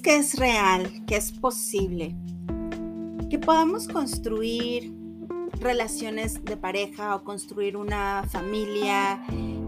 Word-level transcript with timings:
¿Tú 0.00 0.04
crees 0.04 0.32
que 0.32 0.34
es 0.34 0.38
real, 0.38 1.04
que 1.06 1.16
es 1.16 1.30
posible, 1.30 2.16
que 3.28 3.38
podamos 3.38 3.86
construir 3.86 4.94
relaciones 5.60 6.42
de 6.42 6.56
pareja 6.56 7.14
o 7.14 7.22
construir 7.22 7.76
una 7.76 8.24
familia, 8.30 9.22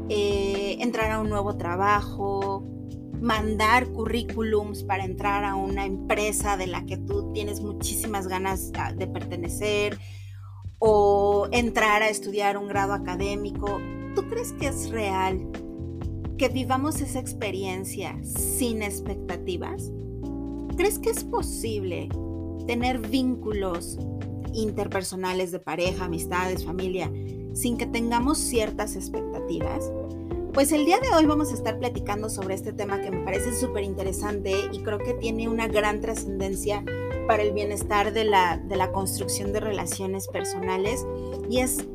eh, 0.09 0.79
entrar 0.81 1.11
a 1.11 1.21
un 1.21 1.29
nuevo 1.29 1.59
trabajo, 1.59 2.65
mandar 3.21 3.89
currículums 3.89 4.85
para 4.85 5.05
entrar 5.05 5.45
a 5.45 5.55
una 5.55 5.85
empresa 5.85 6.57
de 6.57 6.67
la 6.67 6.87
que 6.87 6.97
tú 6.97 7.31
tienes 7.35 7.61
muchísimas 7.61 8.27
ganas 8.27 8.73
ah, 8.79 8.95
de 8.95 9.07
pertenecer 9.07 9.99
o 10.79 11.47
entrar 11.53 12.03
a 12.03 12.09
estudiar 12.09 12.57
un 12.57 12.69
grado 12.69 12.95
académico. 12.95 13.83
¿Tú 14.15 14.27
crees 14.31 14.55
que 14.55 14.69
es 14.69 14.89
real 14.89 15.47
que 16.39 16.49
vivamos 16.49 17.03
esa 17.03 17.19
experiencia 17.19 18.17
sin 18.25 18.81
expectativas? 18.81 19.93
¿Crees 20.77 20.99
que 20.99 21.11
es 21.11 21.25
posible 21.25 22.09
tener 22.67 22.99
vínculos 22.99 23.99
interpersonales 24.55 25.53
de 25.53 25.59
pareja, 25.59 26.07
amistades, 26.07 26.65
familia, 26.65 27.13
sin 27.53 27.77
que 27.77 27.87
tengamos 27.87 28.39
ciertas 28.39 28.97
expectativas? 28.97 29.93
Pues 30.55 30.73
el 30.73 30.85
día 30.85 30.99
de 30.99 31.15
hoy 31.15 31.27
vamos 31.27 31.51
a 31.51 31.55
estar 31.55 31.79
platicando 31.79 32.29
sobre 32.31 32.55
este 32.55 32.73
tema 32.73 33.01
que 33.01 33.11
me 33.11 33.25
parece 33.25 33.55
súper 33.55 33.85
interesante 33.85 34.55
y 34.73 34.81
creo 34.81 34.99
que 34.99 35.15
tiene 35.15 35.49
una 35.49 35.67
gran 35.67 36.01
trascendencia 36.01 36.85
para 37.27 37.43
el 37.43 37.53
bienestar 37.53 38.13
de 38.13 38.25
la, 38.25 38.57
de 38.57 38.77
la 38.77 38.93
construcción 38.93 39.53
de 39.53 39.61
relaciones 39.61 40.29
personales 40.29 41.07
y 41.51 41.61
es 41.61 41.87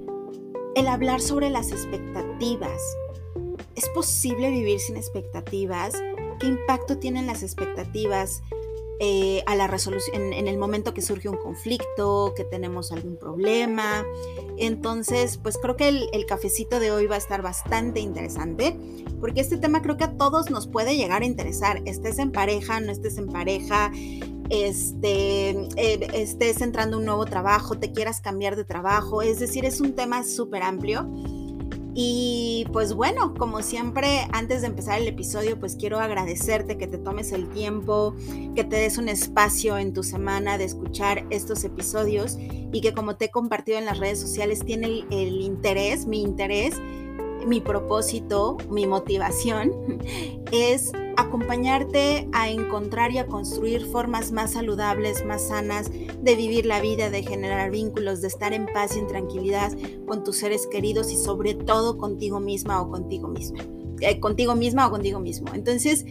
el 0.76 0.88
hablar 0.88 1.22
sobre 1.22 1.50
las 1.50 1.72
expectativas. 1.72 2.82
¿Es 3.76 3.90
posible 3.90 4.50
vivir 4.50 4.80
sin 4.80 4.98
expectativas? 4.98 5.94
¿Qué 6.40 6.48
impacto 6.48 6.98
tienen 6.98 7.28
las 7.28 7.44
expectativas 7.44 8.42
eh, 9.00 9.44
a 9.46 9.56
la 9.56 9.68
resolución 9.68 10.34
en, 10.34 10.48
el 10.48 10.58
momento 10.58 10.94
que 10.94 11.02
surge 11.02 11.30
un 11.30 11.38
conflicto, 11.38 12.34
que 12.36 12.44
tenemos 12.44 12.92
algún 12.92 13.18
problema? 13.18 14.06
Entonces, 14.58 15.38
pues 15.38 15.58
creo 15.58 15.76
que 15.76 15.90
el, 15.90 16.26
cafecito 16.26 16.80
de 16.80 16.92
hoy 16.92 17.08
va 17.08 17.16
a 17.16 17.20
estar 17.20 17.42
bastante 17.42 18.00
interesante, 18.00 18.78
porque 19.20 19.42
este 19.42 19.58
tema 19.58 19.82
creo 19.82 19.98
que 19.98 20.04
a 20.04 20.18
todos 20.18 20.50
nos 20.50 20.68
puede 20.68 20.98
llegar 20.98 21.22
a 21.22 21.26
interesar, 21.26 21.82
estés 21.86 22.20
en 22.20 22.32
pareja, 22.32 22.80
no 22.80 22.92
estés 22.92 23.18
en 23.18 23.28
pareja, 23.28 23.92
este, 24.50 25.50
eh, 25.50 26.08
estés 26.14 26.62
entrando 26.62 26.98
a 26.98 27.00
un 27.00 27.06
nuevo 27.06 27.26
trabajo, 27.26 27.78
te 27.78 27.92
quieras 27.92 28.22
cambiar 28.22 28.56
de 28.56 28.66
trabajo, 28.66 29.22
es 29.22 29.40
decir, 29.40 29.66
es 29.66 29.80
un 29.80 29.94
tema 29.94 30.24
súper 30.24 30.64
amplio. 30.64 31.10
Y 32.00 32.68
pues 32.74 32.94
bueno, 32.94 33.34
como 33.34 33.64
siempre, 33.64 34.28
antes 34.32 34.62
de 34.62 34.68
empezar 34.68 35.02
el 35.02 35.08
episodio, 35.08 35.60
pues 35.60 35.76
quiero 35.76 36.00
agradecerte 36.00 36.78
que 36.78 36.86
te 36.86 37.00
tomes 37.00 37.32
el 37.32 37.50
tiempo, 37.50 38.16
que 38.54 38.64
te 38.64 38.76
des 38.76 39.00
un 39.00 39.10
espacio 39.10 39.80
en 39.80 39.94
tu 39.94 40.04
semana 40.04 40.60
de 40.60 40.66
escuchar 40.66 41.26
estos 41.32 41.64
episodios 41.64 42.38
y 42.40 42.82
que 42.82 42.94
como 42.94 43.16
te 43.16 43.26
he 43.26 43.32
compartido 43.32 43.80
en 43.80 43.86
las 43.86 43.98
redes 43.98 44.22
sociales, 44.22 44.64
tiene 44.64 44.86
el, 44.86 45.06
el 45.10 45.42
interés, 45.42 46.06
mi 46.06 46.22
interés, 46.22 46.76
mi 47.48 47.62
propósito, 47.62 48.58
mi 48.70 48.86
motivación 48.86 49.72
es 50.52 50.92
acompañarte 51.16 52.28
a 52.32 52.50
encontrar 52.50 53.12
y 53.12 53.18
a 53.18 53.26
construir 53.26 53.86
formas 53.86 54.32
más 54.32 54.54
saludables, 54.54 55.26
más 55.26 55.48
sanas 55.48 55.90
de 55.90 56.36
vivir 56.36 56.66
la 56.66 56.80
vida, 56.80 57.10
de 57.10 57.24
generar 57.24 57.72
vínculos, 57.72 58.22
de 58.22 58.28
estar 58.28 58.54
en 58.54 58.68
paz 58.68 58.96
y 58.96 59.00
en 59.00 59.08
tranquilidad 59.08 59.72
con 60.06 60.24
tus 60.24 60.38
seres 60.38 60.68
queridos 60.68 61.12
y 61.12 61.18
sobre 61.18 61.56
todo 61.56 61.98
contigo 61.98 62.40
misma 62.40 62.82
o 62.82 62.92
contigo 62.92 63.28
misma. 63.28 63.64
Eh, 64.00 64.20
contigo 64.20 64.56
misma 64.56 64.88
o 64.88 64.92
contigo 64.92 65.20
mismo. 65.20 65.52
Entonces, 65.56 66.06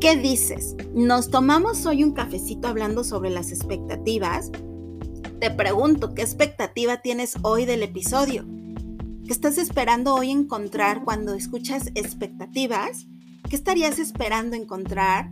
¿qué 0.00 0.16
dices? 0.16 0.76
Nos 0.94 1.28
tomamos 1.28 1.84
hoy 1.86 2.04
un 2.04 2.12
cafecito 2.12 2.68
hablando 2.68 3.02
sobre 3.02 3.30
las 3.30 3.50
expectativas. 3.50 4.52
Te 5.40 5.50
pregunto, 5.50 6.14
¿qué 6.14 6.22
expectativa 6.22 7.02
tienes 7.02 7.34
hoy 7.42 7.64
del 7.64 7.82
episodio? 7.82 8.46
¿Qué 9.32 9.36
estás 9.36 9.56
esperando 9.56 10.14
hoy 10.14 10.30
encontrar 10.30 11.04
cuando 11.04 11.32
escuchas 11.32 11.86
expectativas? 11.94 13.06
¿Qué 13.48 13.56
estarías 13.56 13.98
esperando 13.98 14.56
encontrar, 14.56 15.30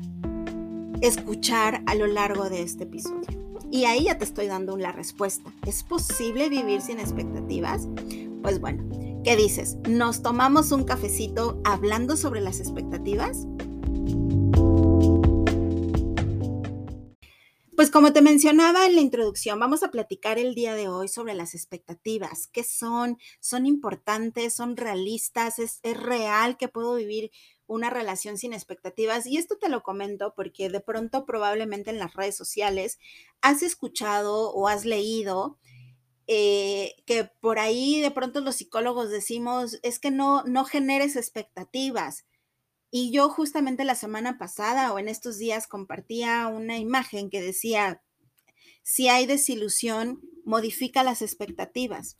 escuchar 1.02 1.82
a 1.84 1.94
lo 1.94 2.06
largo 2.06 2.48
de 2.48 2.62
este 2.62 2.84
episodio? 2.84 3.28
Y 3.70 3.84
ahí 3.84 4.04
ya 4.04 4.16
te 4.16 4.24
estoy 4.24 4.46
dando 4.46 4.78
la 4.78 4.90
respuesta. 4.90 5.52
¿Es 5.66 5.82
posible 5.82 6.48
vivir 6.48 6.80
sin 6.80 6.98
expectativas? 6.98 7.88
Pues 8.42 8.58
bueno, 8.58 8.88
¿qué 9.22 9.36
dices? 9.36 9.76
¿Nos 9.86 10.22
tomamos 10.22 10.72
un 10.72 10.84
cafecito 10.84 11.60
hablando 11.64 12.16
sobre 12.16 12.40
las 12.40 12.58
expectativas? 12.58 13.46
Pues 17.80 17.90
como 17.90 18.12
te 18.12 18.20
mencionaba 18.20 18.84
en 18.84 18.94
la 18.94 19.00
introducción, 19.00 19.58
vamos 19.58 19.82
a 19.82 19.90
platicar 19.90 20.38
el 20.38 20.54
día 20.54 20.74
de 20.74 20.88
hoy 20.88 21.08
sobre 21.08 21.32
las 21.32 21.54
expectativas. 21.54 22.46
¿Qué 22.46 22.62
son? 22.62 23.16
¿Son 23.40 23.64
importantes? 23.64 24.52
¿Son 24.52 24.76
realistas? 24.76 25.58
¿Es, 25.58 25.80
es 25.82 25.96
real 25.96 26.58
que 26.58 26.68
puedo 26.68 26.94
vivir 26.96 27.30
una 27.66 27.88
relación 27.88 28.36
sin 28.36 28.52
expectativas. 28.52 29.24
Y 29.24 29.38
esto 29.38 29.56
te 29.56 29.70
lo 29.70 29.82
comento 29.82 30.34
porque 30.36 30.68
de 30.68 30.80
pronto 30.80 31.24
probablemente 31.24 31.88
en 31.88 31.98
las 31.98 32.12
redes 32.12 32.36
sociales 32.36 32.98
has 33.40 33.62
escuchado 33.62 34.52
o 34.52 34.68
has 34.68 34.84
leído 34.84 35.56
eh, 36.26 36.96
que 37.06 37.24
por 37.40 37.58
ahí 37.58 38.02
de 38.02 38.10
pronto 38.10 38.42
los 38.42 38.56
psicólogos 38.56 39.08
decimos 39.08 39.78
es 39.82 39.98
que 39.98 40.10
no, 40.10 40.42
no 40.44 40.66
generes 40.66 41.16
expectativas. 41.16 42.26
Y 42.90 43.12
yo 43.12 43.28
justamente 43.28 43.84
la 43.84 43.94
semana 43.94 44.38
pasada 44.38 44.92
o 44.92 44.98
en 44.98 45.08
estos 45.08 45.38
días 45.38 45.66
compartía 45.66 46.48
una 46.48 46.78
imagen 46.78 47.30
que 47.30 47.40
decía, 47.40 48.02
si 48.82 49.08
hay 49.08 49.26
desilusión, 49.26 50.20
modifica 50.44 51.02
las 51.02 51.22
expectativas. 51.22 52.18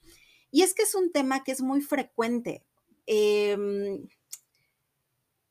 Y 0.51 0.63
es 0.63 0.75
que 0.75 0.83
es 0.83 0.95
un 0.95 1.13
tema 1.13 1.43
que 1.43 1.53
es 1.53 1.61
muy 1.61 1.81
frecuente. 1.81 2.65
Em, 3.07 4.09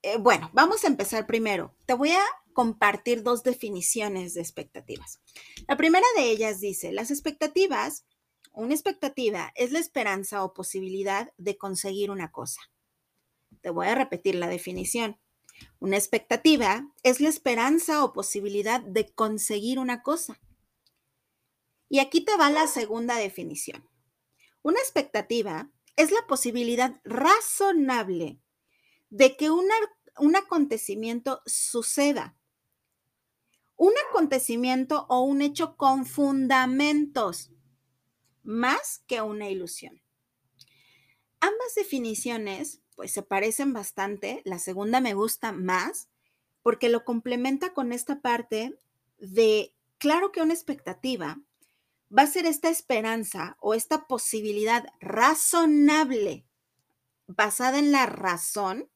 eh, 0.01 0.17
bueno, 0.17 0.49
vamos 0.53 0.83
a 0.83 0.87
empezar 0.87 1.27
primero. 1.27 1.75
Te 1.85 1.93
voy 1.93 2.11
a 2.11 2.23
compartir 2.53 3.23
dos 3.23 3.43
definiciones 3.43 4.33
de 4.33 4.41
expectativas. 4.41 5.21
La 5.67 5.77
primera 5.77 6.05
de 6.17 6.29
ellas 6.29 6.59
dice, 6.59 6.91
las 6.91 7.11
expectativas, 7.11 8.05
una 8.53 8.73
expectativa 8.73 9.51
es 9.55 9.71
la 9.71 9.79
esperanza 9.79 10.43
o 10.43 10.53
posibilidad 10.53 11.31
de 11.37 11.57
conseguir 11.57 12.11
una 12.11 12.31
cosa. 12.31 12.61
Te 13.61 13.69
voy 13.69 13.87
a 13.87 13.95
repetir 13.95 14.35
la 14.35 14.47
definición. 14.47 15.19
Una 15.79 15.97
expectativa 15.97 16.89
es 17.03 17.19
la 17.19 17.29
esperanza 17.29 18.03
o 18.03 18.13
posibilidad 18.13 18.81
de 18.81 19.11
conseguir 19.13 19.79
una 19.79 20.01
cosa. 20.01 20.39
Y 21.89 21.99
aquí 21.99 22.21
te 22.21 22.37
va 22.37 22.49
la 22.49 22.67
segunda 22.67 23.15
definición. 23.15 23.89
Una 24.61 24.79
expectativa 24.79 25.71
es 25.95 26.11
la 26.11 26.25
posibilidad 26.27 27.01
razonable 27.03 28.39
de 29.09 29.35
que 29.35 29.49
un 29.49 30.35
acontecimiento 30.35 31.41
suceda. 31.45 32.37
Un 33.75 33.93
acontecimiento 34.09 35.05
o 35.09 35.21
un 35.21 35.41
hecho 35.41 35.75
con 35.77 36.05
fundamentos, 36.05 37.51
más 38.43 39.03
que 39.07 39.21
una 39.21 39.49
ilusión. 39.49 40.01
Ambas 41.39 41.75
definiciones 41.75 42.81
pues 42.99 43.13
se 43.13 43.23
parecen 43.23 43.71
bastante, 43.71 44.41
la 44.43 44.59
segunda 44.59 44.99
me 44.99 45.13
gusta 45.13 45.53
más 45.53 46.09
porque 46.61 46.89
lo 46.89 47.05
complementa 47.05 47.73
con 47.73 47.93
esta 47.93 48.19
parte 48.19 48.77
de, 49.19 49.73
claro 49.99 50.33
que 50.33 50.41
una 50.41 50.53
expectativa 50.53 51.39
va 52.11 52.23
a 52.23 52.27
ser 52.27 52.45
esta 52.45 52.67
esperanza 52.67 53.55
o 53.61 53.73
esta 53.73 54.05
posibilidad 54.05 54.85
razonable 54.99 56.45
basada 57.25 57.79
en 57.79 57.93
la 57.93 58.05
razón 58.05 58.89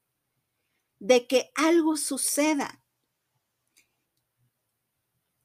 de 0.99 1.25
que 1.25 1.53
algo 1.55 1.95
suceda. 1.95 2.83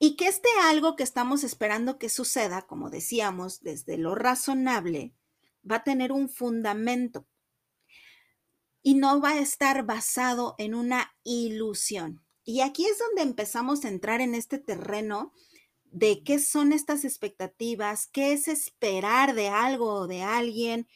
Y 0.00 0.16
que 0.16 0.26
este 0.26 0.48
algo 0.64 0.96
que 0.96 1.04
estamos 1.04 1.44
esperando 1.44 1.96
que 1.96 2.08
suceda, 2.08 2.62
como 2.62 2.90
decíamos, 2.90 3.60
desde 3.60 3.98
lo 3.98 4.16
razonable, 4.16 5.14
va 5.62 5.76
a 5.76 5.84
tener 5.84 6.10
un 6.10 6.28
fundamento 6.28 7.24
y 8.82 8.94
no 8.94 9.20
va 9.20 9.30
a 9.30 9.40
estar 9.40 9.84
basado 9.84 10.54
en 10.58 10.74
una 10.74 11.12
ilusión. 11.24 12.22
Y 12.44 12.60
aquí 12.60 12.86
es 12.86 12.98
donde 12.98 13.22
empezamos 13.22 13.84
a 13.84 13.88
entrar 13.88 14.20
en 14.20 14.34
este 14.34 14.58
terreno 14.58 15.32
de 15.84 16.22
qué 16.22 16.38
son 16.38 16.72
estas 16.72 17.04
expectativas, 17.04 18.06
qué 18.06 18.32
es 18.32 18.48
esperar 18.48 19.34
de 19.34 19.48
algo 19.48 19.92
o 19.92 20.06
de 20.06 20.22
alguien, 20.22 20.86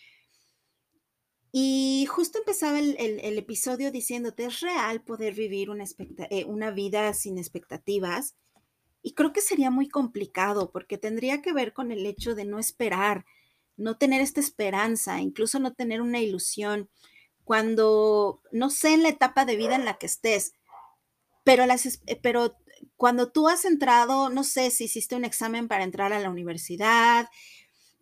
y 1.55 2.06
justo 2.08 2.38
empezaba 2.38 2.79
el, 2.79 3.38
episodio 3.38 3.93
diciéndote, 3.93 4.46
es 4.46 4.61
real 4.61 5.02
poder 5.02 5.34
vivir 5.34 5.69
una, 5.69 5.84
eh, 6.31 6.46
una 6.46 6.70
vida 6.70 7.12
sin 7.12 7.37
expectativas. 7.37 8.37
Y 9.02 9.12
creo 9.12 9.34
que 9.34 9.43
sería 9.43 9.70
muy 9.70 9.87
complicado 9.88 10.70
porque 10.73 10.96
tendría 10.96 11.43
que 11.43 11.52
ver 11.52 11.75
con 11.75 11.93
el 11.93 12.06
hecho 12.06 12.34
de 12.34 12.46
no 12.46 12.58
esperar, 12.58 13.26
no 13.76 13.99
tener 13.99 14.23
esta 14.23 14.40
esperanza, 14.40 15.20
incluso 15.20 15.58
no 15.58 15.75
tener 15.75 16.00
una 16.00 16.20
ilusión. 16.20 16.88
Cuando, 17.44 18.40
no 18.52 18.70
sé, 18.70 18.94
en 18.94 19.02
la 19.02 19.08
etapa 19.08 19.44
de 19.44 19.56
vida 19.56 19.74
en 19.74 19.84
la 19.84 19.98
que 19.98 20.06
estés, 20.06 20.54
pero, 21.44 21.66
las, 21.66 21.86
eh, 21.86 22.18
pero 22.22 22.56
cuando 22.96 23.30
tú 23.30 23.48
has 23.48 23.64
entrado, 23.64 24.28
no 24.30 24.44
sé 24.44 24.70
si 24.70 24.84
hiciste 24.84 25.16
un 25.16 25.24
examen 25.24 25.68
para 25.68 25.84
entrar 25.84 26.12
a 26.12 26.20
la 26.20 26.30
universidad, 26.30 27.28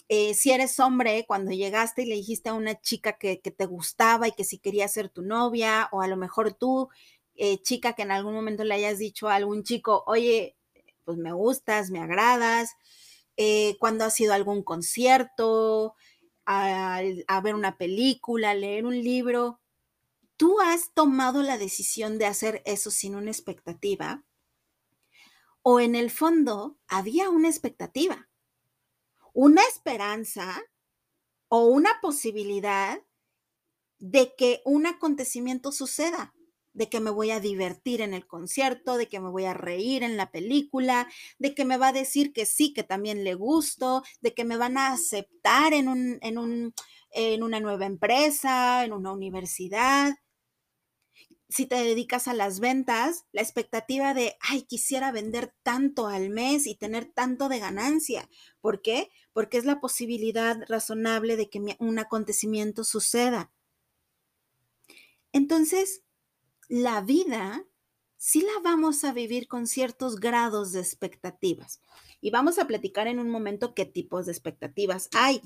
eh, 0.09 0.35
si 0.35 0.51
eres 0.51 0.81
hombre, 0.81 1.25
cuando 1.27 1.53
llegaste 1.53 2.03
y 2.03 2.07
le 2.07 2.17
dijiste 2.17 2.49
a 2.49 2.55
una 2.55 2.81
chica 2.81 3.17
que, 3.19 3.37
te 3.37 3.67
gustaba 3.67 4.29
y 4.29 4.33
que 4.33 4.45
si 4.45 4.59
quería 4.59 4.89
ser 4.89 5.09
tu 5.09 5.23
novia, 5.23 5.89
o 5.93 6.03
a 6.03 6.09
lo 6.09 6.17
mejor 6.17 6.53
tú, 6.53 6.89
eh, 7.37 7.63
chica, 7.63 7.95
que 7.95 8.03
en 8.03 8.11
algún 8.11 8.35
momento 8.35 8.65
le 8.65 8.75
hayas 8.75 8.99
dicho 8.99 9.29
a 9.29 9.37
algún 9.37 9.63
chico, 9.63 10.05
oye, 10.07 10.57
pues 11.05 11.17
me 11.17 11.33
gustas, 11.33 11.91
me 11.91 12.01
agradas, 12.01 12.71
cuando 13.79 14.05
has 14.05 14.21
ido 14.21 14.33
a 14.33 14.37
algún 14.37 14.63
concierto, 14.63 15.95
a, 16.47 17.01
a 17.27 17.41
ver 17.41 17.55
una 17.55 17.77
película, 17.77 18.55
leer 18.55 18.87
un 18.87 19.03
libro, 19.03 19.61
tú 20.37 20.61
has 20.61 20.93
tomado 20.95 21.43
la 21.43 21.59
decisión 21.59 22.19
de 22.19 22.27
hacer 22.27 22.63
eso 22.65 22.91
sin 22.91 23.15
una 23.15 23.31
expectativa, 23.31 24.25
o 25.63 25.81
en 25.81 25.95
el 25.95 26.11
fondo 26.11 26.79
había 26.89 27.29
una 27.31 27.49
expectativa 27.49 28.31
una 29.33 29.63
esperanza 29.63 30.63
o 31.49 31.67
una 31.67 32.01
posibilidad 32.01 33.01
de 33.99 34.35
que 34.37 34.63
un 34.65 34.87
acontecimiento 34.87 35.73
suceda, 35.73 36.35
de 36.73 36.89
que 36.89 37.01
me 37.01 37.11
voy 37.11 37.31
a 37.31 37.41
divertir 37.41 38.01
en 38.01 38.15
el 38.15 38.27
concierto, 38.27 38.97
de 38.97 39.09
que 39.09 39.21
me 39.21 39.31
voy 39.31 39.45
a 39.45 39.55
reír 39.55 40.03
en 40.03 40.17
la 40.17 40.31
película, 40.31 41.09
de 41.39 41.55
que 41.55 41.65
me 41.65 41.77
va 41.77 41.89
a 41.89 41.93
decir 41.93 42.33
que 42.33 42.47
sí, 42.47 42.73
que 42.73 42.83
también 42.83 43.25
le 43.25 43.35
gusto, 43.35 44.03
de 44.21 44.35
que 44.35 44.45
me 44.45 44.57
van 44.57 44.79
a 44.79 44.93
aceptar 44.93 45.73
en, 45.73 45.89
un, 45.89 46.19
en, 46.23 46.39
un, 46.39 46.75
en 47.11 47.43
una 47.43 47.61
nueva 47.61 47.87
empresa, 47.87 48.85
en 48.85 48.93
una 48.93 49.13
universidad 49.13 50.15
si 51.51 51.67
te 51.67 51.75
dedicas 51.75 52.29
a 52.29 52.35
las 52.35 52.61
ventas, 52.61 53.27
la 53.33 53.43
expectativa 53.43 54.15
de, 54.15 54.37
ay, 54.41 54.63
quisiera 54.63 55.11
vender 55.11 55.53
tanto 55.65 56.07
al 56.07 56.31
mes 56.31 56.67
y 56.67 56.77
tener 56.77 57.07
tanto 57.07 57.49
de 57.49 57.59
ganancia. 57.59 58.31
¿Por 58.61 58.83
qué? 58.83 59.11
Porque 59.33 59.59
es 59.59 59.65
la 59.65 59.81
posibilidad 59.81 60.63
razonable 60.69 61.37
de 61.37 61.51
que 61.51 61.77
un 61.81 61.99
acontecimiento 61.99 62.85
suceda. 62.85 63.53
Entonces, 65.33 66.03
la 66.71 67.03
vida 67.03 67.67
sí 68.17 68.41
la 68.41 68.61
vamos 68.63 69.05
a 69.05 69.13
vivir 69.13 69.49
con 69.49 69.67
ciertos 69.67 70.17
grados 70.17 70.73
de 70.73 70.81
expectativas. 70.81 71.83
Y 72.23 72.31
vamos 72.31 72.59
a 72.59 72.67
platicar 72.67 73.09
en 73.09 73.19
un 73.19 73.29
momento 73.29 73.75
qué 73.75 73.85
tipos 73.85 74.25
de 74.25 74.33
expectativas 74.33 75.11
hay. 75.13 75.43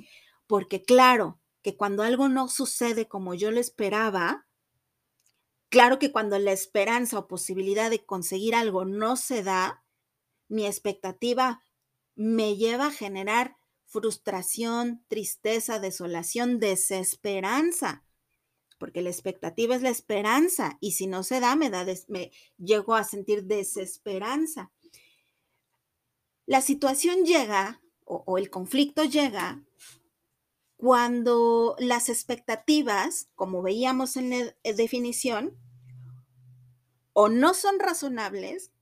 Porque 0.46 0.82
claro, 0.82 1.40
que 1.62 1.76
cuando 1.76 2.04
algo 2.04 2.28
no 2.28 2.48
sucede 2.48 3.08
como 3.08 3.34
yo 3.34 3.50
lo 3.50 3.58
esperaba, 3.58 4.46
Claro 5.74 5.98
que 5.98 6.12
cuando 6.12 6.38
la 6.38 6.52
esperanza 6.52 7.18
o 7.18 7.26
posibilidad 7.26 7.90
de 7.90 8.06
conseguir 8.06 8.54
algo 8.54 8.84
no 8.84 9.16
se 9.16 9.42
da, 9.42 9.82
mi 10.46 10.66
expectativa 10.66 11.64
me 12.14 12.56
lleva 12.56 12.86
a 12.86 12.92
generar 12.92 13.56
frustración, 13.84 15.04
tristeza, 15.08 15.80
desolación, 15.80 16.60
desesperanza, 16.60 18.04
porque 18.78 19.02
la 19.02 19.10
expectativa 19.10 19.74
es 19.74 19.82
la 19.82 19.90
esperanza 19.90 20.78
y 20.80 20.92
si 20.92 21.06
no 21.06 21.22
se 21.22 21.40
da, 21.40 21.56
me, 21.56 21.70
da 21.70 21.86
me 22.08 22.32
llego 22.58 22.94
a 22.94 23.04
sentir 23.04 23.44
desesperanza. 23.44 24.70
La 26.46 26.60
situación 26.60 27.24
llega 27.24 27.80
o, 28.04 28.22
o 28.26 28.38
el 28.38 28.50
conflicto 28.50 29.04
llega 29.04 29.62
cuando 30.76 31.76
las 31.78 32.08
expectativas, 32.08 33.28
como 33.34 33.62
veíamos 33.62 34.16
en 34.16 34.30
la 34.30 34.54
definición, 34.74 35.56
o 37.14 37.28
no 37.28 37.54
son 37.54 37.78
razonables, 37.78 38.72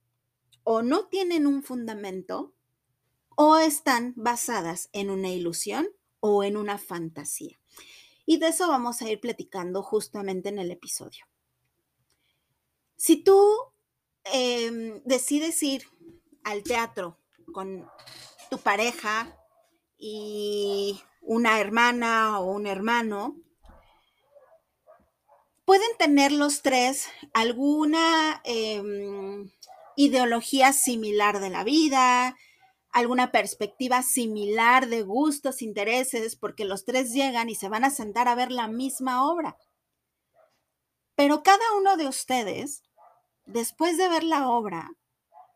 o 0.65 0.83
no 0.83 1.07
tienen 1.07 1.47
un 1.47 1.63
fundamento, 1.63 2.55
o 3.37 3.59
están 3.59 4.15
basadas 4.17 4.89
en 4.93 5.11
una 5.11 5.29
ilusión 5.29 5.89
o 6.21 6.45
en 6.45 6.57
una 6.57 6.79
fantasía. 6.79 7.62
Y 8.25 8.39
de 8.39 8.49
eso 8.49 8.69
vamos 8.69 9.03
a 9.03 9.11
ir 9.11 9.21
platicando 9.21 9.83
justamente 9.83 10.49
en 10.49 10.59
el 10.59 10.71
episodio. 10.71 11.27
Si 12.97 13.23
tú 13.23 13.41
em, 14.25 15.03
decides 15.05 15.63
ir 15.63 15.85
al 16.45 16.63
teatro 16.63 17.19
con 17.53 17.89
tu 18.51 18.59
pareja 18.59 19.37
y 19.99 21.01
una 21.21 21.61
hermana 21.61 22.39
o 22.39 22.53
un 22.53 22.67
hermano, 22.67 23.37
pueden 25.65 25.97
tener 25.99 26.33
los 26.33 26.63
tres 26.63 27.09
alguna 27.33 28.41
em, 28.45 29.51
ideología 29.97 30.73
similar 30.73 31.41
de 31.41 31.51
la 31.51 31.65
vida, 31.65 32.37
alguna 32.93 33.33
perspectiva 33.33 34.03
similar 34.03 34.89
de 34.89 35.03
gustos, 35.03 35.63
intereses, 35.63 36.37
porque 36.37 36.65
los 36.65 36.85
tres 36.85 37.13
llegan 37.13 37.49
y 37.49 37.55
se 37.55 37.69
van 37.69 37.85
a 37.85 37.91
sentar 37.91 38.29
a 38.29 38.35
ver 38.35 38.53
la 38.53 38.69
misma 38.69 39.27
obra. 39.29 39.57
Pero 41.15 41.43
cada 41.43 41.65
uno 41.77 41.97
de 41.97 42.07
ustedes, 42.07 42.83
después 43.47 43.97
de 43.97 44.09
ver 44.09 44.25
la 44.25 44.49
obra, 44.49 44.91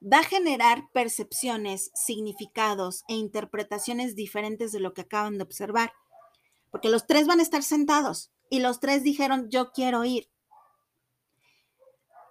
va 0.03 0.21
a 0.21 0.25
generar 0.25 0.91
percepciones, 0.93 1.91
significados 1.95 3.05
e 3.09 3.15
interpretaciones 3.15 4.15
diferentes 4.15 4.73
de 4.73 4.81
lo 4.81 4.95
que 4.95 5.03
acaban 5.03 5.37
de 5.37 5.45
observar, 5.45 5.93
porque 6.71 6.89
los 6.89 7.07
tres 7.07 7.27
van 7.27 7.41
a 7.41 7.43
estar 7.43 7.63
sentados 7.63 8.31
y 8.51 8.61
los 8.61 8.81
tres 8.81 9.03
dijeron, 9.03 9.51
yo 9.51 9.73
quiero 9.73 10.05
ir. 10.05 10.31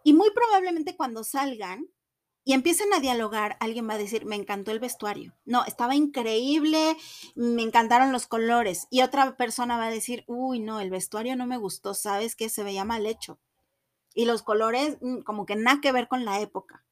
Y 0.04 0.13
muy 0.13 0.31
probablemente 0.31 0.96
cuando 0.96 1.24
salgan 1.24 1.88
y 2.45 2.53
empiecen 2.53 2.94
a 2.94 3.00
dialogar, 3.00 3.57
alguien 3.59 3.89
va 3.89 3.95
a 3.95 3.97
decir, 3.97 4.25
me 4.25 4.36
encantó 4.36 4.69
el 4.69 4.80
vestuario. 4.80 5.33
No, 5.45 5.65
estaba 5.65 5.95
increíble, 5.95 6.95
me 7.33 7.63
encantaron 7.63 8.12
los 8.12 8.27
colores. 8.27 8.88
Y 8.92 9.01
otra 9.01 9.36
persona 9.36 9.77
va 9.77 9.88
a 9.88 9.92
decir, 9.92 10.24
uy, 10.27 10.59
no, 10.59 10.80
el 10.80 10.92
vestuario 10.92 11.36
no 11.36 11.47
me 11.47 11.57
gustó, 11.57 11.95
sabes 11.95 12.36
que 12.36 12.50
se 12.50 12.63
veía 12.63 12.86
mal 12.86 13.07
hecho. 13.07 13.39
Y 14.13 14.25
los 14.25 14.44
colores, 14.44 15.00
mm, 15.01 15.21
como 15.21 15.47
que 15.47 15.56
nada 15.56 15.81
que 15.81 15.92
ver 15.92 16.07
con 16.07 16.24
la 16.24 16.39
época. 16.39 16.86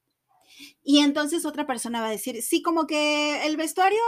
Y 0.84 1.00
entonces 1.00 1.46
otra 1.46 1.68
persona 1.68 2.02
va 2.02 2.08
a 2.08 2.12
decir, 2.12 2.42
sí, 2.42 2.64
como 2.64 2.88
que 2.88 3.46
el 3.46 3.56
vestuario 3.56 4.00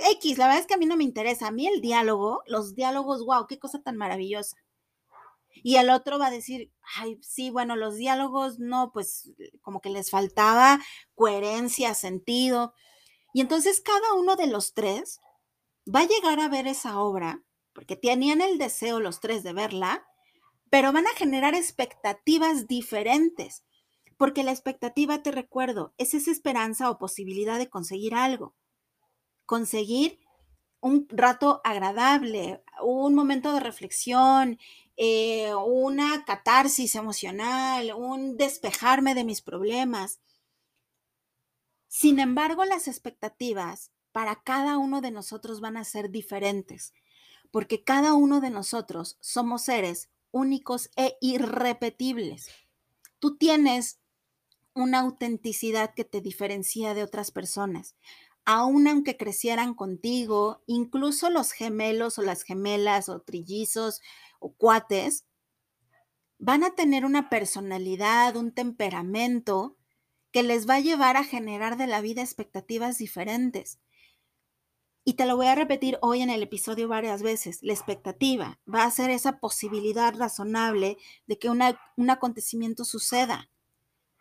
eh, 0.00 0.12
X, 0.12 0.38
la 0.38 0.46
verdad 0.46 0.60
es 0.60 0.66
que 0.66 0.74
a 0.74 0.78
mí 0.78 0.86
no 0.86 0.96
me 0.96 1.04
interesa. 1.04 1.48
A 1.48 1.52
mí 1.52 1.68
el 1.68 1.80
diálogo, 1.80 2.42
los 2.46 2.74
diálogos, 2.74 3.24
wow, 3.24 3.46
qué 3.46 3.60
cosa 3.60 3.80
tan 3.80 3.96
maravillosa. 3.96 4.56
Y 5.62 5.76
el 5.76 5.90
otro 5.90 6.18
va 6.18 6.26
a 6.26 6.30
decir, 6.30 6.72
ay, 6.96 7.18
sí, 7.22 7.50
bueno, 7.50 7.76
los 7.76 7.96
diálogos 7.96 8.58
no, 8.58 8.90
pues 8.92 9.32
como 9.62 9.80
que 9.80 9.90
les 9.90 10.10
faltaba 10.10 10.80
coherencia, 11.14 11.94
sentido. 11.94 12.74
Y 13.32 13.40
entonces 13.40 13.80
cada 13.80 14.14
uno 14.14 14.36
de 14.36 14.46
los 14.46 14.74
tres 14.74 15.20
va 15.86 16.00
a 16.00 16.08
llegar 16.08 16.40
a 16.40 16.48
ver 16.48 16.66
esa 16.66 17.00
obra, 17.00 17.42
porque 17.72 17.96
tenían 17.96 18.40
el 18.40 18.58
deseo 18.58 19.00
los 19.00 19.20
tres 19.20 19.42
de 19.42 19.52
verla, 19.52 20.06
pero 20.70 20.92
van 20.92 21.06
a 21.06 21.14
generar 21.16 21.54
expectativas 21.54 22.66
diferentes 22.66 23.64
porque 24.16 24.44
la 24.44 24.52
expectativa, 24.52 25.22
te 25.22 25.32
recuerdo, 25.32 25.92
es 25.98 26.14
esa 26.14 26.30
esperanza 26.30 26.90
o 26.90 26.98
posibilidad 26.98 27.58
de 27.58 27.68
conseguir 27.68 28.14
algo, 28.14 28.54
conseguir 29.46 30.18
un 30.84 31.08
rato 31.08 31.62
agradable, 31.64 32.62
un 32.82 33.14
momento 33.14 33.54
de 33.54 33.60
reflexión, 33.60 34.58
eh, 34.98 35.50
una 35.54 36.26
catarsis 36.26 36.94
emocional, 36.94 37.94
un 37.96 38.36
despejarme 38.36 39.14
de 39.14 39.24
mis 39.24 39.40
problemas. 39.40 40.20
Sin 41.88 42.18
embargo, 42.18 42.66
las 42.66 42.86
expectativas 42.86 43.92
para 44.12 44.42
cada 44.42 44.76
uno 44.76 45.00
de 45.00 45.10
nosotros 45.10 45.62
van 45.62 45.78
a 45.78 45.84
ser 45.84 46.10
diferentes, 46.10 46.92
porque 47.50 47.82
cada 47.82 48.12
uno 48.12 48.42
de 48.42 48.50
nosotros 48.50 49.16
somos 49.20 49.62
seres 49.62 50.10
únicos 50.32 50.90
e 50.96 51.16
irrepetibles. 51.22 52.50
Tú 53.20 53.38
tienes 53.38 54.00
una 54.74 55.00
autenticidad 55.00 55.94
que 55.94 56.04
te 56.04 56.20
diferencia 56.20 56.92
de 56.92 57.04
otras 57.04 57.30
personas. 57.30 57.94
Aun 58.46 58.88
aunque 58.88 59.16
crecieran 59.16 59.74
contigo, 59.74 60.62
incluso 60.66 61.30
los 61.30 61.52
gemelos 61.52 62.18
o 62.18 62.22
las 62.22 62.42
gemelas 62.42 63.08
o 63.08 63.20
trillizos 63.20 64.00
o 64.38 64.52
cuates, 64.52 65.24
van 66.38 66.62
a 66.62 66.74
tener 66.74 67.04
una 67.06 67.30
personalidad, 67.30 68.36
un 68.36 68.52
temperamento 68.52 69.76
que 70.30 70.42
les 70.42 70.68
va 70.68 70.74
a 70.74 70.80
llevar 70.80 71.16
a 71.16 71.24
generar 71.24 71.76
de 71.76 71.86
la 71.86 72.00
vida 72.00 72.20
expectativas 72.20 72.98
diferentes. 72.98 73.78
Y 75.04 75.14
te 75.14 75.26
lo 75.26 75.36
voy 75.36 75.46
a 75.46 75.54
repetir 75.54 75.98
hoy 76.02 76.22
en 76.22 76.30
el 76.30 76.42
episodio 76.42 76.88
varias 76.88 77.22
veces. 77.22 77.62
La 77.62 77.72
expectativa 77.72 78.58
va 78.72 78.84
a 78.84 78.90
ser 78.90 79.10
esa 79.10 79.38
posibilidad 79.38 80.14
razonable 80.14 80.96
de 81.26 81.38
que 81.38 81.50
un 81.50 82.10
acontecimiento 82.10 82.84
suceda 82.84 83.50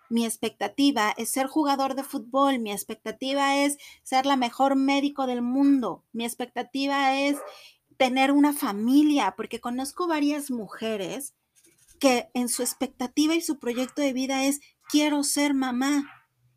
mi 0.10 0.25
expectativa 0.25 1.13
es 1.17 1.29
ser 1.29 1.48
jugador 1.48 1.95
de 1.95 2.03
fútbol, 2.03 2.60
mi 2.60 2.72
expectativa 2.72 3.57
es 3.57 3.77
ser 4.03 4.25
la 4.25 4.36
mejor 4.36 4.75
médico 4.75 5.25
del 5.27 5.41
mundo, 5.41 6.03
mi 6.12 6.25
expectativa 6.25 7.17
es 7.19 7.38
tener 7.98 8.31
una 8.31 8.53
familia, 8.53 9.33
porque 9.36 9.60
conozco 9.60 10.07
varias 10.07 10.51
mujeres 10.51 11.33
que 12.00 12.29
en 12.33 12.50
su 12.50 12.63
expectativa 12.63 13.36
y 13.36 13.41
su 13.41 13.60
proyecto 13.60 14.01
de 14.01 14.13
vida 14.13 14.45
es 14.45 14.60
quiero 14.89 15.24
ser 15.24 15.53
mamá 15.53 16.12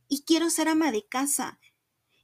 y 0.08 0.22
quiero 0.22 0.50
ser 0.50 0.68
ama 0.68 0.90
de 0.90 1.06
casa. 1.06 1.60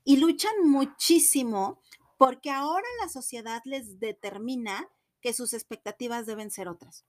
Y 0.04 0.16
luchan 0.16 0.52
muchísimo 0.64 1.80
porque 2.18 2.50
ahora 2.50 2.86
la 3.00 3.08
sociedad 3.08 3.62
les 3.64 4.00
determina 4.00 4.88
que 5.20 5.32
sus 5.32 5.54
expectativas 5.54 6.26
deben 6.26 6.50
ser 6.50 6.68
otras. 6.68 7.04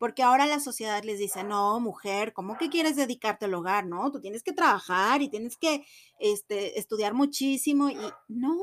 Porque 0.00 0.22
ahora 0.22 0.46
la 0.46 0.60
sociedad 0.60 1.04
les 1.04 1.18
dice, 1.18 1.44
no, 1.44 1.78
mujer, 1.78 2.32
¿cómo 2.32 2.56
que 2.56 2.70
quieres 2.70 2.96
dedicarte 2.96 3.44
al 3.44 3.52
hogar? 3.52 3.84
No, 3.84 4.10
tú 4.10 4.18
tienes 4.18 4.42
que 4.42 4.54
trabajar 4.54 5.20
y 5.20 5.28
tienes 5.28 5.58
que 5.58 5.84
este, 6.18 6.78
estudiar 6.78 7.12
muchísimo. 7.12 7.90
Y 7.90 7.98
no, 8.26 8.56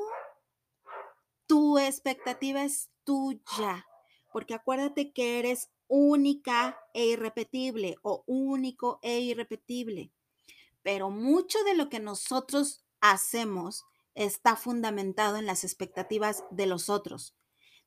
tu 1.45 1.77
expectativa 1.77 2.63
es 2.63 2.89
tuya. 3.03 3.85
Porque 4.33 4.55
acuérdate 4.55 5.13
que 5.13 5.37
eres 5.37 5.69
única 5.85 6.79
e 6.95 7.05
irrepetible 7.05 7.97
o 8.01 8.23
único 8.25 8.97
e 9.03 9.19
irrepetible. 9.19 10.11
Pero 10.81 11.11
mucho 11.11 11.63
de 11.65 11.75
lo 11.75 11.87
que 11.87 11.99
nosotros 11.99 12.83
hacemos 12.99 13.85
está 14.15 14.55
fundamentado 14.55 15.37
en 15.37 15.45
las 15.45 15.63
expectativas 15.63 16.45
de 16.49 16.65
los 16.65 16.89
otros 16.89 17.36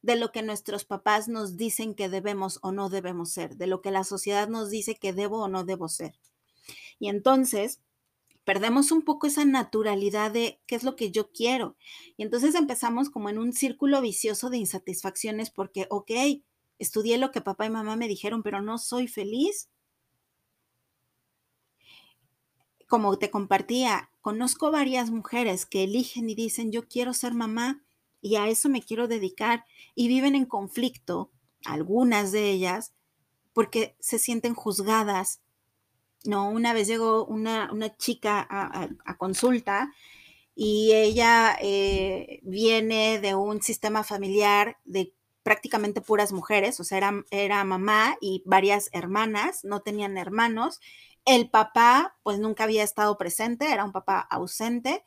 de 0.02 0.16
lo 0.16 0.33
que 0.33 0.42
nuestros 0.42 0.85
papás 0.85 1.28
nos 1.28 1.57
dicen 1.57 1.95
que 1.95 2.09
debemos 2.09 2.59
o 2.62 2.73
no 2.73 2.88
debemos 2.88 3.30
ser, 3.30 3.57
de 3.57 3.66
lo 3.66 3.83
que 3.83 3.90
la 3.90 4.04
sociedad 4.04 4.49
nos 4.49 4.71
dice 4.71 4.95
que 4.95 5.12
debo 5.12 5.42
o 5.42 5.49
no 5.49 5.64
debo 5.64 5.88
ser. 5.88 6.19
Y 6.99 7.09
entonces 7.09 7.80
perdemos 8.45 8.90
un 8.90 9.02
poco 9.02 9.26
esa 9.26 9.45
naturalidad 9.45 10.30
de 10.30 10.61
qué 10.66 10.75
es 10.75 10.83
lo 10.83 10.97
que 10.97 11.11
yo 11.11 11.30
quiero. 11.30 11.76
Y 12.16 12.23
entonces 12.23 12.54
empezamos 12.54 13.11
como 13.11 13.28
en 13.28 13.38
un 13.38 13.52
círculo 13.52 14.00
vicioso 14.00 14.50
de 14.50 14.59
insatisfacciones 14.59 15.50
porque, 15.50 15.87
ok, 15.90 16.11
estudié 16.78 17.19
lo 17.19 17.30
que 17.30 17.42
papá 17.42 17.66
y 17.66 17.71
mamá 17.71 17.97
me 17.97 18.09
dijeron, 18.09 18.42
pero 18.42 18.62
no 18.62 18.78
soy 18.78 19.07
feliz. 19.07 19.69
Como 22.88 23.19
te 23.19 23.30
compartía, 23.30 24.11
conozco 24.21 24.71
varias 24.73 25.11
mujeres 25.11 25.64
que 25.66 25.85
eligen 25.85 26.28
y 26.28 26.35
dicen, 26.35 26.73
yo 26.73 26.88
quiero 26.88 27.12
ser 27.12 27.35
mamá, 27.35 27.85
y 28.21 28.37
a 28.37 28.49
eso 28.49 28.69
me 28.69 28.83
quiero 28.83 29.09
dedicar 29.09 29.65
y 29.95 30.09
viven 30.09 30.35
en 30.35 30.45
conflicto, 30.45 31.31
algunas 31.65 32.33
de 32.33 32.50
ellas, 32.50 32.93
porque 33.53 33.97
se 34.00 34.19
sienten 34.19 34.55
juzgadas. 34.55 35.41
No, 36.25 36.50
una 36.50 36.73
vez 36.73 36.87
llegó 36.87 37.25
una, 37.25 37.71
chica 37.97 38.47
a, 38.50 39.17
consulta 39.17 39.93
y 40.55 40.93
ella 40.93 41.57
eh, 41.61 42.41
viene 42.43 43.21
de 43.21 43.35
un 43.35 43.62
sistema 43.62 44.05
familiar 44.05 44.79
de 44.85 45.15
prácticamente 45.43 46.03
puras 46.03 46.33
mujeres, 46.33 46.79
o 46.81 46.85
sea, 46.85 46.99
era, 46.99 47.25
era 47.31 47.65
mamá 47.65 48.17
y 48.21 48.43
varias 48.45 48.91
hermanas, 48.93 49.65
no 49.65 49.81
tenían 49.81 50.19
hermanos. 50.19 50.81
El 51.25 51.49
papá, 51.49 52.17
pues 52.23 52.39
nunca 52.39 52.65
había 52.65 52.83
estado 52.83 53.17
presente, 53.17 53.73
era 53.73 53.85
un 53.85 53.93
papá 53.93 54.21
ausente 54.21 55.05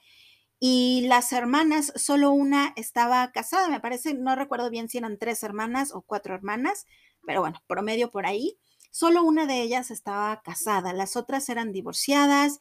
y 0.60 1.06
las 1.08 1.34
hermanas, 1.34 1.92
solo 1.96 2.32
una 2.32 2.74
estaba 2.76 3.32
casada, 3.32 3.70
me 3.70 3.80
parece, 3.80 4.14
no 4.14 4.36
recuerdo 4.36 4.70
bien 4.70 4.90
si 4.90 4.98
eran 4.98 5.18
tres 5.18 5.44
hermanas 5.44 5.92
o 5.94 6.02
cuatro 6.02 6.36
hermanas, 6.36 6.86
pero 7.26 7.42
bueno, 7.42 7.62
promedio 7.68 8.12
por 8.12 8.26
ahí. 8.26 8.58
Solo 8.92 9.24
una 9.24 9.46
de 9.46 9.62
ellas 9.62 9.92
estaba 9.92 10.42
casada, 10.42 10.94
las 10.94 11.18
otras 11.18 11.50
eran 11.50 11.72
divorciadas 11.72 12.60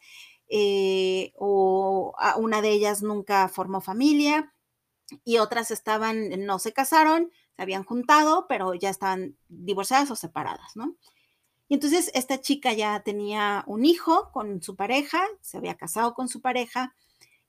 eh, 0.49 1.31
o 1.37 2.13
una 2.37 2.61
de 2.61 2.69
ellas 2.71 3.01
nunca 3.01 3.47
formó 3.47 3.81
familia 3.81 4.53
y 5.23 5.37
otras 5.37 5.71
estaban, 5.71 6.45
no 6.45 6.59
se 6.59 6.73
casaron, 6.73 7.31
se 7.55 7.61
habían 7.61 7.83
juntado, 7.83 8.47
pero 8.47 8.73
ya 8.73 8.89
estaban 8.89 9.37
divorciadas 9.47 10.11
o 10.11 10.15
separadas, 10.15 10.75
¿no? 10.75 10.95
Y 11.69 11.75
entonces 11.75 12.11
esta 12.13 12.41
chica 12.41 12.73
ya 12.73 13.01
tenía 13.01 13.63
un 13.67 13.85
hijo 13.85 14.31
con 14.31 14.61
su 14.61 14.75
pareja, 14.75 15.25
se 15.41 15.57
había 15.57 15.75
casado 15.75 16.13
con 16.13 16.27
su 16.27 16.41
pareja 16.41 16.95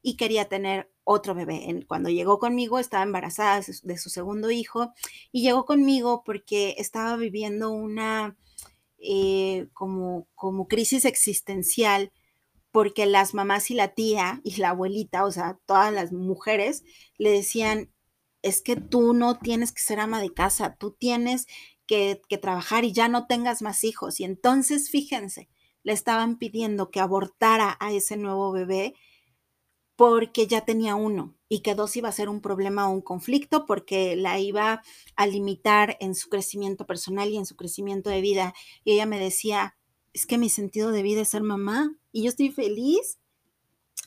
y 0.05 0.17
quería 0.17 0.45
tener 0.45 0.93
otro 1.03 1.35
bebé. 1.35 1.85
Cuando 1.89 2.11
llegó 2.11 2.39
conmigo 2.39 2.79
estaba 2.79 3.03
embarazada 3.03 3.63
de 3.83 3.99
su 3.99 4.11
segundo 4.11 4.51
hijo 4.51 4.93
y 5.33 5.43
llegó 5.43 5.65
conmigo 5.65 6.23
porque 6.25 6.75
estaba 6.79 7.17
viviendo 7.17 7.71
una 7.71 8.37
eh, 8.99 9.67
como, 9.73 10.29
como 10.35 10.69
crisis 10.69 11.07
existencial 11.07 12.13
porque 12.71 13.07
las 13.07 13.33
mamás 13.33 13.71
y 13.71 13.75
la 13.75 13.95
tía 13.95 14.43
y 14.45 14.57
la 14.57 14.71
abuelita, 14.71 15.25
o 15.25 15.33
sea, 15.33 15.59
todas 15.65 15.93
las 15.93 16.13
mujeres 16.13 16.85
le 17.17 17.31
decían, 17.31 17.91
es 18.43 18.61
que 18.61 18.77
tú 18.77 19.15
no 19.15 19.39
tienes 19.39 19.73
que 19.73 19.81
ser 19.81 20.01
ama 20.01 20.21
de 20.21 20.35
casa, 20.35 20.77
tú 20.79 20.91
tienes 20.93 21.47
que, 21.87 22.21
que 22.29 22.37
trabajar 22.37 22.85
y 22.85 22.93
ya 22.93 23.09
no 23.09 23.27
tengas 23.27 23.63
más 23.63 23.85
hijos. 23.85 24.21
Y 24.21 24.25
entonces, 24.25 24.91
fíjense, 24.91 25.49
le 25.83 25.93
estaban 25.93 26.37
pidiendo 26.37 26.91
que 26.91 27.01
abortara 27.01 27.77
a 27.81 27.93
ese 27.93 28.17
nuevo 28.17 28.53
bebé 28.53 28.95
porque 29.97 30.47
ya 30.47 30.65
tenía 30.65 30.95
uno 30.95 31.35
y 31.49 31.61
que 31.61 31.75
dos 31.75 31.97
iba 31.97 32.09
a 32.09 32.13
ser 32.13 32.29
un 32.29 32.41
problema 32.41 32.89
o 32.89 32.93
un 32.93 33.01
conflicto 33.01 33.65
porque 33.67 34.17
la 34.17 34.41
iba 34.41 34.83
a 35.15 35.27
limitar 35.27 35.97
en 36.01 36.15
su 36.15 36.29
crecimiento 36.29 36.87
personal 36.87 37.31
y 37.31 37.37
en 37.37 37.47
su 37.47 37.57
crecimiento 37.57 38.11
de 38.11 38.21
vida. 38.21 38.55
Y 38.85 38.93
ella 38.93 39.07
me 39.07 39.21
decía, 39.21 39.77
es 40.13 40.27
que 40.27 40.39
mi 40.39 40.49
sentido 40.49 40.91
de 40.91 41.03
vida 41.03 41.23
es 41.23 41.29
ser 41.29 41.43
mamá 41.43 41.97
y 42.11 42.23
yo 42.23 42.29
estoy 42.29 42.51
feliz, 42.51 43.19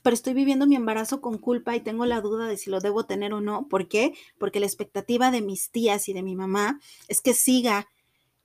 pero 0.03 0.13
estoy 0.13 0.33
viviendo 0.33 0.67
mi 0.67 0.75
embarazo 0.75 1.21
con 1.21 1.37
culpa 1.37 1.75
y 1.75 1.81
tengo 1.81 2.05
la 2.05 2.21
duda 2.21 2.47
de 2.47 2.57
si 2.57 2.69
lo 2.69 2.79
debo 2.79 3.05
tener 3.05 3.33
o 3.33 3.41
no. 3.41 3.67
¿Por 3.67 3.87
qué? 3.87 4.13
Porque 4.37 4.59
la 4.59 4.65
expectativa 4.65 5.31
de 5.31 5.41
mis 5.41 5.71
tías 5.71 6.09
y 6.09 6.13
de 6.13 6.23
mi 6.23 6.35
mamá 6.35 6.79
es 7.07 7.21
que 7.21 7.33
siga 7.33 7.87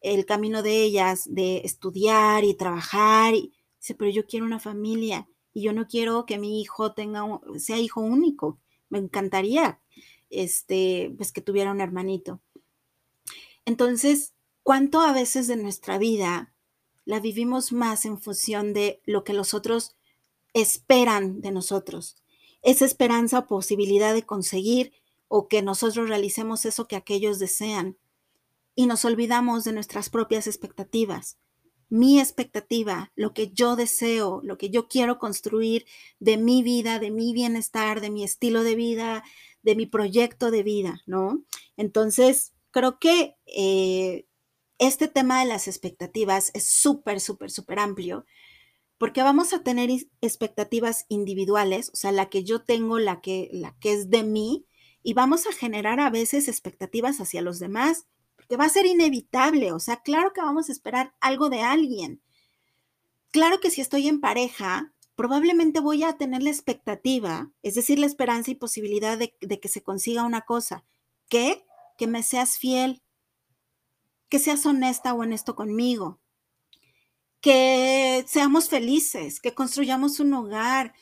el 0.00 0.26
camino 0.26 0.62
de 0.62 0.82
ellas 0.82 1.26
de 1.28 1.58
estudiar 1.64 2.44
y 2.44 2.54
trabajar. 2.54 3.34
Dice, 3.34 3.94
pero 3.96 4.10
yo 4.10 4.26
quiero 4.26 4.46
una 4.46 4.60
familia 4.60 5.28
y 5.54 5.62
yo 5.62 5.72
no 5.72 5.86
quiero 5.86 6.26
que 6.26 6.38
mi 6.38 6.60
hijo 6.60 6.92
tenga 6.92 7.22
sea 7.58 7.78
hijo 7.78 8.00
único. 8.00 8.58
Me 8.88 8.98
encantaría 8.98 9.80
este 10.30 11.12
pues 11.16 11.32
que 11.32 11.40
tuviera 11.40 11.70
un 11.70 11.80
hermanito. 11.80 12.40
Entonces, 13.64 14.34
¿cuánto 14.62 15.00
a 15.00 15.12
veces 15.12 15.46
de 15.46 15.56
nuestra 15.56 15.98
vida 15.98 16.54
la 17.04 17.20
vivimos 17.20 17.72
más 17.72 18.04
en 18.06 18.18
función 18.18 18.72
de 18.72 19.00
lo 19.04 19.24
que 19.24 19.34
los 19.34 19.54
otros 19.54 19.96
esperan 20.54 21.40
de 21.40 21.50
nosotros? 21.50 22.16
Esa 22.62 22.84
esperanza 22.84 23.40
o 23.40 23.46
posibilidad 23.46 24.14
de 24.14 24.24
conseguir 24.24 24.92
o 25.28 25.48
que 25.48 25.62
nosotros 25.62 26.08
realicemos 26.08 26.64
eso 26.64 26.86
que 26.86 26.96
aquellos 26.96 27.38
desean. 27.38 27.96
Y 28.74 28.86
nos 28.86 29.04
olvidamos 29.04 29.64
de 29.64 29.72
nuestras 29.72 30.08
propias 30.08 30.46
expectativas 30.46 31.38
mi 31.92 32.18
expectativa, 32.20 33.12
lo 33.16 33.34
que 33.34 33.52
yo 33.52 33.76
deseo, 33.76 34.40
lo 34.44 34.56
que 34.56 34.70
yo 34.70 34.88
quiero 34.88 35.18
construir 35.18 35.84
de 36.20 36.38
mi 36.38 36.62
vida, 36.62 36.98
de 36.98 37.10
mi 37.10 37.34
bienestar, 37.34 38.00
de 38.00 38.08
mi 38.08 38.24
estilo 38.24 38.62
de 38.62 38.74
vida, 38.74 39.22
de 39.62 39.76
mi 39.76 39.84
proyecto 39.84 40.50
de 40.50 40.62
vida, 40.62 41.02
¿no? 41.04 41.44
Entonces, 41.76 42.54
creo 42.70 42.98
que 42.98 43.36
eh, 43.44 44.24
este 44.78 45.06
tema 45.06 45.40
de 45.40 45.46
las 45.46 45.68
expectativas 45.68 46.50
es 46.54 46.64
súper, 46.64 47.20
súper, 47.20 47.50
súper 47.50 47.78
amplio, 47.78 48.24
porque 48.96 49.22
vamos 49.22 49.52
a 49.52 49.62
tener 49.62 49.90
expectativas 50.22 51.04
individuales, 51.10 51.90
o 51.92 51.96
sea, 51.96 52.10
la 52.10 52.30
que 52.30 52.42
yo 52.42 52.62
tengo, 52.62 53.00
la 53.00 53.20
que, 53.20 53.50
la 53.52 53.76
que 53.80 53.92
es 53.92 54.08
de 54.08 54.22
mí, 54.22 54.64
y 55.02 55.12
vamos 55.12 55.46
a 55.46 55.52
generar 55.52 56.00
a 56.00 56.08
veces 56.08 56.48
expectativas 56.48 57.20
hacia 57.20 57.42
los 57.42 57.58
demás 57.58 58.06
que 58.52 58.58
va 58.58 58.66
a 58.66 58.68
ser 58.68 58.84
inevitable, 58.84 59.72
o 59.72 59.78
sea, 59.78 60.02
claro 60.02 60.34
que 60.34 60.42
vamos 60.42 60.68
a 60.68 60.72
esperar 60.72 61.14
algo 61.20 61.48
de 61.48 61.62
alguien. 61.62 62.20
Claro 63.30 63.60
que 63.60 63.70
si 63.70 63.80
estoy 63.80 64.08
en 64.08 64.20
pareja, 64.20 64.92
probablemente 65.14 65.80
voy 65.80 66.02
a 66.02 66.18
tener 66.18 66.42
la 66.42 66.50
expectativa, 66.50 67.50
es 67.62 67.76
decir, 67.76 67.98
la 67.98 68.04
esperanza 68.04 68.50
y 68.50 68.54
posibilidad 68.54 69.16
de, 69.16 69.32
que 69.32 69.68
se 69.68 69.82
consiga 69.82 70.24
una 70.24 70.42
cosa, 70.42 70.84
que 71.30 71.64
que 71.96 72.06
me 72.06 72.22
seas 72.22 72.58
fiel, 72.58 73.02
que 74.28 74.38
seas 74.38 74.66
honesta 74.66 75.14
o 75.14 75.22
honesto 75.22 75.56
conmigo, 75.56 76.20
que 77.40 78.22
seamos 78.28 78.68
felices, 78.68 79.40
que 79.40 79.54
construyamos 79.54 80.20
un 80.20 80.34
hogar, 80.34 80.92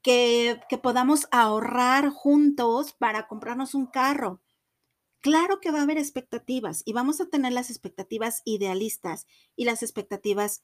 que, 0.00 0.60
que 0.68 0.78
podamos 0.78 1.26
ahorrar 1.32 2.10
juntos 2.10 2.92
para 2.92 3.26
comprarnos 3.26 3.74
un 3.74 3.86
carro, 3.86 4.43
Claro 5.24 5.58
que 5.58 5.70
va 5.70 5.78
a 5.78 5.84
haber 5.84 5.96
expectativas 5.96 6.82
y 6.84 6.92
vamos 6.92 7.18
a 7.18 7.30
tener 7.30 7.50
las 7.50 7.70
expectativas 7.70 8.42
idealistas 8.44 9.26
y 9.56 9.64
las 9.64 9.82
expectativas 9.82 10.62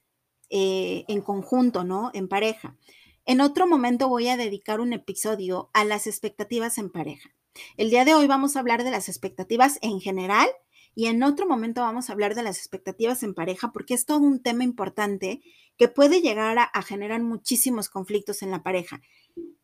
eh, 0.50 1.06
en 1.08 1.22
conjunto, 1.22 1.82
¿no? 1.82 2.10
En 2.12 2.28
pareja. 2.28 2.76
En 3.24 3.40
otro 3.40 3.66
momento 3.66 4.10
voy 4.10 4.28
a 4.28 4.36
dedicar 4.36 4.80
un 4.80 4.92
episodio 4.92 5.70
a 5.72 5.86
las 5.86 6.06
expectativas 6.06 6.76
en 6.76 6.90
pareja. 6.90 7.34
El 7.78 7.88
día 7.88 8.04
de 8.04 8.14
hoy 8.14 8.26
vamos 8.26 8.54
a 8.54 8.60
hablar 8.60 8.84
de 8.84 8.90
las 8.90 9.08
expectativas 9.08 9.78
en 9.80 9.98
general 9.98 10.50
y 10.94 11.06
en 11.06 11.22
otro 11.22 11.46
momento 11.46 11.80
vamos 11.80 12.10
a 12.10 12.12
hablar 12.12 12.34
de 12.34 12.42
las 12.42 12.58
expectativas 12.58 13.22
en 13.22 13.32
pareja 13.32 13.72
porque 13.72 13.94
es 13.94 14.04
todo 14.04 14.18
un 14.18 14.42
tema 14.42 14.62
importante 14.62 15.40
que 15.78 15.88
puede 15.88 16.20
llegar 16.20 16.58
a, 16.58 16.64
a 16.64 16.82
generar 16.82 17.22
muchísimos 17.22 17.88
conflictos 17.88 18.42
en 18.42 18.50
la 18.50 18.62
pareja. 18.62 19.00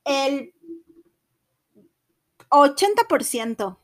El 0.06 0.54
80% 2.48 3.76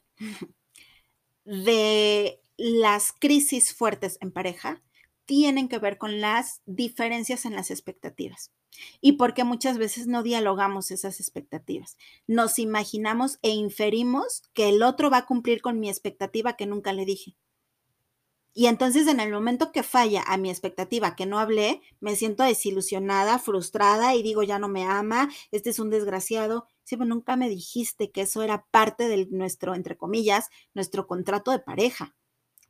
de 1.44 2.40
las 2.56 3.12
crisis 3.12 3.74
fuertes 3.74 4.18
en 4.20 4.32
pareja 4.32 4.82
tienen 5.24 5.68
que 5.68 5.78
ver 5.78 5.98
con 5.98 6.20
las 6.20 6.62
diferencias 6.66 7.44
en 7.44 7.54
las 7.54 7.70
expectativas 7.70 8.50
y 9.00 9.12
porque 9.12 9.44
muchas 9.44 9.78
veces 9.78 10.06
no 10.06 10.22
dialogamos 10.22 10.90
esas 10.90 11.20
expectativas. 11.20 11.96
Nos 12.26 12.58
imaginamos 12.58 13.38
e 13.42 13.50
inferimos 13.50 14.42
que 14.54 14.68
el 14.68 14.82
otro 14.82 15.10
va 15.10 15.18
a 15.18 15.26
cumplir 15.26 15.60
con 15.60 15.78
mi 15.78 15.88
expectativa 15.88 16.56
que 16.56 16.66
nunca 16.66 16.92
le 16.92 17.04
dije. 17.04 17.36
Y 18.54 18.66
entonces 18.66 19.06
en 19.06 19.18
el 19.20 19.32
momento 19.32 19.72
que 19.72 19.82
falla 19.82 20.22
a 20.26 20.36
mi 20.36 20.50
expectativa 20.50 21.16
que 21.16 21.24
no 21.24 21.38
hablé, 21.38 21.80
me 22.00 22.16
siento 22.16 22.42
desilusionada, 22.42 23.38
frustrada 23.38 24.14
y 24.14 24.22
digo, 24.22 24.42
ya 24.42 24.58
no 24.58 24.68
me 24.68 24.84
ama, 24.84 25.30
este 25.52 25.70
es 25.70 25.78
un 25.78 25.90
desgraciado. 25.90 26.66
Pero 26.88 27.06
nunca 27.06 27.36
me 27.36 27.48
dijiste 27.48 28.10
que 28.10 28.22
eso 28.22 28.42
era 28.42 28.66
parte 28.70 29.08
de 29.08 29.26
nuestro, 29.30 29.74
entre 29.74 29.96
comillas, 29.96 30.50
nuestro 30.74 31.06
contrato 31.06 31.50
de 31.50 31.58
pareja. 31.58 32.14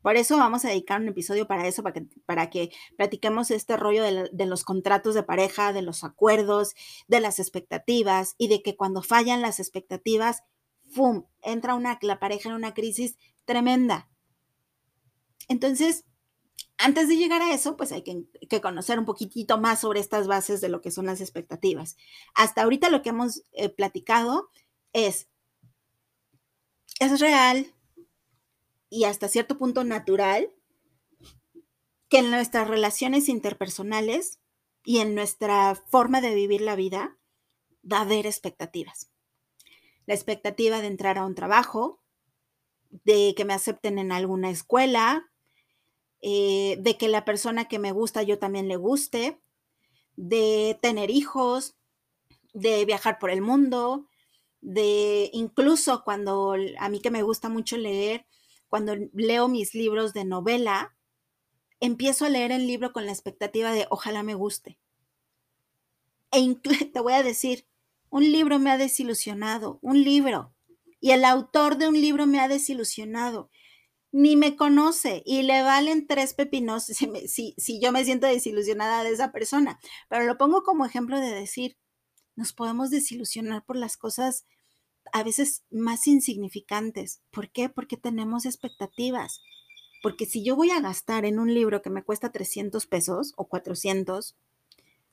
Por 0.00 0.16
eso 0.16 0.36
vamos 0.36 0.64
a 0.64 0.68
dedicar 0.68 1.00
un 1.00 1.08
episodio 1.08 1.48
para 1.48 1.66
eso, 1.66 1.82
para 1.82 1.94
que, 1.94 2.06
para 2.26 2.50
que 2.50 2.70
platiquemos 2.96 3.50
este 3.50 3.76
rollo 3.76 4.04
de, 4.04 4.30
de, 4.32 4.46
los 4.46 4.62
contratos 4.62 5.14
de 5.14 5.24
pareja, 5.24 5.72
de 5.72 5.82
los 5.82 6.04
acuerdos, 6.04 6.74
de 7.08 7.20
las 7.20 7.40
expectativas 7.40 8.34
y 8.38 8.46
de 8.46 8.62
que 8.62 8.76
cuando 8.76 9.02
fallan 9.02 9.42
las 9.42 9.58
expectativas, 9.58 10.42
¡fum!, 10.88 11.24
entra 11.40 11.74
una, 11.74 11.98
la 12.02 12.20
pareja 12.20 12.48
en 12.48 12.56
una 12.56 12.74
crisis 12.74 13.16
tremenda. 13.44 14.11
Entonces, 15.48 16.04
antes 16.78 17.08
de 17.08 17.16
llegar 17.16 17.42
a 17.42 17.54
eso, 17.54 17.76
pues 17.76 17.92
hay 17.92 18.02
que, 18.02 18.60
conocer 18.60 18.98
un 18.98 19.04
poquitito 19.04 19.58
más 19.58 19.80
sobre 19.80 20.00
estas 20.00 20.26
bases 20.26 20.60
de 20.60 20.68
lo 20.68 20.80
que 20.80 20.90
son 20.90 21.06
las 21.06 21.20
expectativas. 21.20 21.96
Hasta 22.34 22.62
ahorita 22.62 22.90
lo 22.90 23.02
que 23.02 23.10
hemos 23.10 23.42
eh, 23.52 23.68
platicado 23.68 24.50
es, 24.92 25.28
es 26.98 27.20
real 27.20 27.72
y 28.90 29.04
hasta 29.04 29.28
cierto 29.28 29.58
punto 29.58 29.84
natural 29.84 30.50
que 32.08 32.18
en 32.18 32.30
nuestras 32.30 32.68
relaciones 32.68 33.28
interpersonales 33.28 34.40
y 34.84 34.98
en 34.98 35.14
nuestra 35.14 35.74
forma 35.74 36.20
de 36.20 36.34
vivir 36.34 36.60
la 36.60 36.76
vida 36.76 37.16
va 37.90 37.98
a 37.98 38.02
haber 38.02 38.26
expectativas. 38.26 39.10
La 40.06 40.14
expectativa 40.14 40.80
de 40.80 40.88
entrar 40.88 41.16
a 41.16 41.24
un 41.24 41.34
trabajo, 41.34 42.02
de 42.90 43.34
que 43.36 43.44
me 43.44 43.54
acepten 43.54 43.98
en 43.98 44.12
alguna 44.12 44.50
escuela, 44.50 45.31
eh, 46.22 46.76
de 46.80 46.96
que 46.96 47.08
la 47.08 47.24
persona 47.24 47.66
que 47.66 47.80
me 47.80 47.92
gusta 47.92 48.22
yo 48.22 48.38
también 48.38 48.68
le 48.68 48.76
guste, 48.76 49.40
de 50.16 50.78
tener 50.80 51.10
hijos, 51.10 51.76
de 52.54 52.84
viajar 52.84 53.18
por 53.18 53.30
el 53.30 53.42
mundo, 53.42 54.08
de 54.60 55.30
incluso 55.32 56.04
cuando 56.04 56.54
a 56.78 56.88
mí 56.88 57.00
que 57.00 57.10
me 57.10 57.22
gusta 57.22 57.48
mucho 57.48 57.76
leer, 57.76 58.24
cuando 58.68 58.94
leo 59.12 59.48
mis 59.48 59.74
libros 59.74 60.14
de 60.14 60.24
novela, 60.24 60.96
empiezo 61.80 62.24
a 62.24 62.30
leer 62.30 62.52
el 62.52 62.68
libro 62.68 62.92
con 62.92 63.04
la 63.04 63.12
expectativa 63.12 63.72
de 63.72 63.86
ojalá 63.90 64.22
me 64.22 64.34
guste. 64.34 64.78
E 66.30 66.54
te 66.92 67.00
voy 67.00 67.14
a 67.14 67.24
decir, 67.24 67.66
un 68.10 68.30
libro 68.30 68.60
me 68.60 68.70
ha 68.70 68.78
desilusionado, 68.78 69.80
un 69.82 70.02
libro. 70.04 70.54
Y 71.00 71.10
el 71.10 71.24
autor 71.24 71.78
de 71.78 71.88
un 71.88 72.00
libro 72.00 72.26
me 72.28 72.38
ha 72.38 72.46
desilusionado 72.46 73.50
ni 74.12 74.36
me 74.36 74.56
conoce 74.56 75.22
y 75.24 75.42
le 75.42 75.62
valen 75.62 76.06
tres 76.06 76.34
pepinos 76.34 76.84
si, 76.84 77.54
si, 77.56 77.80
yo 77.80 77.92
me 77.92 78.04
siento 78.04 78.26
desilusionada 78.26 79.02
de 79.02 79.10
esa 79.10 79.32
persona. 79.32 79.80
Pero 80.08 80.26
lo 80.26 80.36
pongo 80.36 80.62
como 80.62 80.84
ejemplo 80.84 81.18
de 81.18 81.30
decir, 81.30 81.78
nos 82.36 82.52
podemos 82.52 82.90
desilusionar 82.90 83.64
por 83.64 83.76
las 83.76 83.96
cosas 83.96 84.44
a 85.12 85.22
veces 85.22 85.64
más 85.70 86.06
insignificantes. 86.06 87.22
¿Por 87.30 87.50
qué? 87.50 87.70
Porque 87.70 87.96
tenemos 87.96 88.44
expectativas. 88.44 89.40
Porque 90.02 90.26
si 90.26 90.44
yo 90.44 90.56
voy 90.56 90.70
a 90.70 90.80
gastar 90.80 91.24
en 91.24 91.38
un 91.38 91.52
libro 91.52 91.80
que 91.80 91.90
me 91.90 92.04
cuesta 92.04 92.32
300 92.32 92.86
pesos 92.86 93.32
o 93.36 93.48
400, 93.48 94.36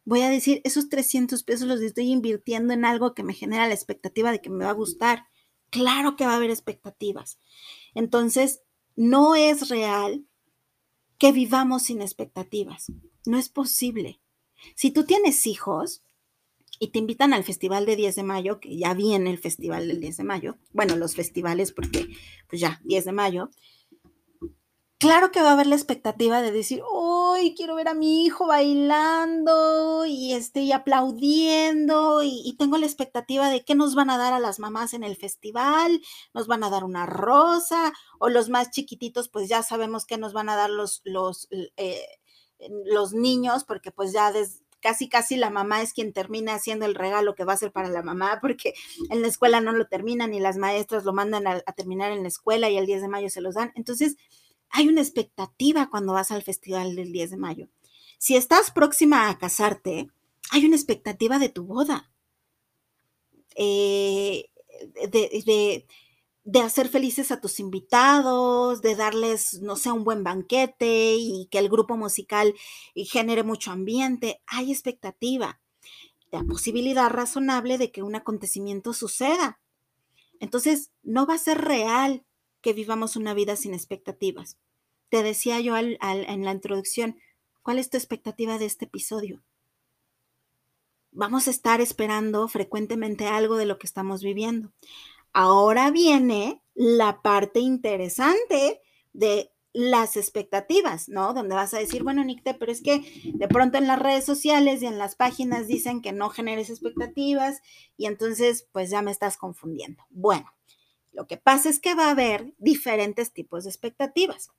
voy 0.04 0.22
a 0.22 0.30
decir, 0.30 0.62
esos 0.66 0.90
300 0.90 1.44
pesos 1.44 1.68
los 1.68 1.80
estoy 1.80 2.12
invirtiendo 2.12 2.74
en 2.74 2.84
algo 2.84 3.14
que 3.14 3.24
me 3.24 3.34
genera 3.34 3.68
la 3.68 3.74
expectativa 3.74 4.32
de 4.32 4.42
que 4.42 4.50
me 4.50 4.66
va 4.66 4.72
a 4.72 4.74
gustar. 4.74 5.26
Claro 5.70 6.16
que 6.16 6.26
va 6.26 6.34
a 6.34 6.38
haber 6.38 6.50
expectativas. 6.50 7.40
Entonces, 7.94 8.62
no 8.95 9.36
es 9.36 9.69
real 9.69 10.25
que 11.17 11.32
vivamos 11.32 11.84
sin 11.84 12.02
expectativas. 12.02 12.91
No 13.25 13.38
es 13.38 13.49
posible. 13.49 14.21
Si 14.75 14.91
tú 14.91 15.06
tienes 15.06 15.45
hijos 15.47 16.02
y 16.80 16.88
te 16.89 16.99
invitan 16.99 17.34
al 17.34 17.43
festival 17.43 17.86
de 17.86 17.95
10 17.95 18.15
de 18.15 18.23
mayo, 18.23 18.60
que 18.60 18.78
ya 18.78 18.93
viene 18.93 19.30
el 19.30 19.38
festival 19.38 19.88
del 19.88 19.99
10 19.99 20.17
de 20.17 20.23
mayo, 20.23 20.58
bueno, 20.71 20.95
los 20.95 21.15
festivales 21.15 21.71
porque 21.71 22.08
pues 22.47 22.62
ya, 22.62 22.82
10 22.86 23.06
de 23.06 23.12
mayo, 23.12 23.49
claro 24.97 25.32
que 25.32 25.41
va 25.41 25.49
a 25.49 25.54
haber 25.54 25.67
la 25.67 25.75
expectativa 25.75 26.41
de 26.41 26.52
decir, 26.52 26.82
hoy 27.39 27.56
quiero 27.56 27.75
ver 27.75 27.88
a 27.88 27.93
mi 27.93 28.25
hijo 28.25 28.47
bailando 28.47 30.06
y, 30.06 30.34
este, 30.34 30.62
y 30.62 30.71
aplaudiendo 30.71 32.21
y, 32.23 32.56
tengo 32.58 32.78
la 32.78 32.86
expectativa 32.86 33.49
de 33.49 33.63
qué 33.63 33.75
nos 33.75 33.95
van 33.95 34.10
a 34.10 34.17
dar 34.17 34.34
a 34.34 34.39
las 34.39 34.60
mamás 34.60 34.93
en 34.93 35.04
el 35.04 35.15
festival, 35.15 36.02
nos 36.34 36.47
van 36.47 36.63
a 36.63 36.69
dar 36.69 36.84
una 36.84 37.06
rosa 37.06 37.93
o 38.19 38.30
los 38.30 38.49
más 38.49 38.69
chiquititos 38.71 39.30
pues 39.30 39.47
ya 39.47 39.63
sabemos 39.63 40.06
que 40.06 40.17
nos 40.17 40.34
van 40.34 40.49
a 40.49 40.56
dar 40.58 40.69
los, 40.69 41.02
los, 41.06 41.47
eh, 41.78 42.06
los 42.86 43.13
niños 43.13 43.63
porque 43.63 43.91
pues 43.91 44.12
ya 44.12 44.34
casi 44.82 45.08
casi 45.08 45.38
la 45.38 45.49
mamá 45.49 45.82
es 45.82 45.93
quien 45.93 46.13
termina 46.13 46.56
haciendo 46.56 46.86
el 46.86 46.95
regalo 46.95 47.36
que 47.36 47.45
va 47.45 47.54
a 47.54 47.58
ser 47.58 47.71
para 47.71 47.89
la 47.89 48.02
mamá, 48.02 48.39
porque 48.41 48.73
en 49.10 49.21
la 49.21 49.28
escuela 49.28 49.62
no 49.62 49.71
lo 49.71 49.88
terminan 49.88 50.34
y 50.34 50.39
las 50.39 50.58
maestras 50.58 51.04
lo 51.06 51.13
mandan 51.13 51.47
a, 51.47 51.60
terminar 51.73 52.12
en 52.12 52.23
la 52.23 52.30
escuela 52.30 52.69
y 52.69 52.78
el 52.78 52.86
10 52.86 53.02
de 53.02 53.08
mayo 53.08 53.30
se 53.30 53.41
los 53.41 53.56
dan. 53.56 53.71
Entonces, 53.75 54.15
hay 54.70 54.88
una 54.88 55.02
expectativa 55.02 55.90
cuando 55.90 56.14
vas 56.14 56.32
al 56.32 56.44
festival 56.44 56.96
del 56.96 57.12
10 57.12 57.32
de 57.32 57.38
mayo. 57.38 57.68
Si 58.18 58.36
estás 58.36 58.72
próxima 58.72 59.30
a 59.30 59.38
casarte, 59.38 60.10
hay 60.52 60.66
una 60.66 60.76
expectativa 60.76 61.40
de 61.40 61.50
tu 61.50 61.66
boda. 61.66 62.12
Eh, 63.56 64.50
de, 65.12 65.86
de, 66.46 66.60
hacer 66.62 66.88
felices 66.88 67.32
a 67.32 67.42
tus 67.42 67.60
invitados, 67.60 68.82
de 68.82 68.96
darles, 68.96 69.62
no 69.62 69.76
sé, 69.76 69.92
un 69.92 70.04
buen 70.04 70.24
banquete 70.24 71.16
y 71.16 71.48
que 71.52 71.60
el 71.60 71.70
grupo 71.70 71.98
musical 71.98 72.54
genere 72.96 73.44
mucho 73.44 73.72
ambiente. 73.72 74.42
Hay 74.48 74.72
expectativa, 74.72 75.60
la 76.32 76.44
posibilidad 76.44 77.10
razonable 77.10 77.78
de 77.78 77.92
que 77.92 78.04
un 78.04 78.16
acontecimiento 78.16 78.94
suceda. 78.94 79.60
Entonces, 80.40 80.92
no 81.04 81.26
va 81.26 81.36
a 81.36 81.40
ser 81.40 81.60
real 81.60 82.26
que 82.62 82.74
vivamos 82.74 83.15
una 83.15 83.34
vida 83.34 83.56
sin 83.56 83.74
expectativas. 83.74 84.58
Te 85.10 85.24
decía 85.24 85.60
yo 85.60 85.76
en 85.78 85.98
la 86.45 86.52
introducción, 86.52 87.19
¿cuál 87.62 87.80
es 87.80 87.89
tu 87.89 87.98
expectativa 87.98 88.58
de 88.58 88.65
este 88.65 88.86
episodio? 88.86 89.43
Vamos 91.12 91.48
a 91.48 91.52
estar 91.52 91.82
esperando 91.82 92.48
frecuentemente 92.48 93.26
algo 93.26 93.58
de 93.58 93.65
lo 93.65 93.80
que 93.80 93.88
estamos 93.88 94.22
viviendo. 94.22 94.72
Ahora 95.34 95.89
viene 95.89 96.62
la 96.76 97.22
parte 97.22 97.60
interesante 97.60 98.82
de 99.13 99.52
las 99.74 100.17
expectativas, 100.17 101.10
¿no? 101.10 101.34
Donde 101.34 101.56
vas 101.56 101.74
a 101.74 101.80
decir, 101.80 102.04
bueno, 102.04 102.24
Nicte, 102.24 102.54
pero 102.56 102.72
es 102.72 102.82
que 102.82 103.04
de 103.34 103.48
pronto 103.48 103.78
en 103.78 103.88
las 103.88 104.00
redes 104.00 104.26
sociales 104.26 104.82
y 104.82 104.88
en 104.88 104.98
las 104.98 105.15
páginas 105.15 105.67
dicen 105.67 106.02
que 106.02 106.12
no 106.12 106.30
generes 106.30 106.69
expectativas 106.69 107.62
y 107.95 108.08
entonces 108.08 108.67
pues 108.72 108.89
ya 108.89 109.02
me 109.02 109.12
estás 109.12 109.38
confundiendo. 109.38 110.04
Bueno, 110.10 110.52
lo 111.20 111.28
que 111.28 111.36
pasa 111.36 111.68
es 111.68 111.82
que 111.82 111.96
va 111.96 112.08
a 112.08 112.12
haber 112.12 112.54
diferentes 112.60 113.34
tipos 113.34 113.66
de 113.66 113.72
expectativas. 113.72 114.52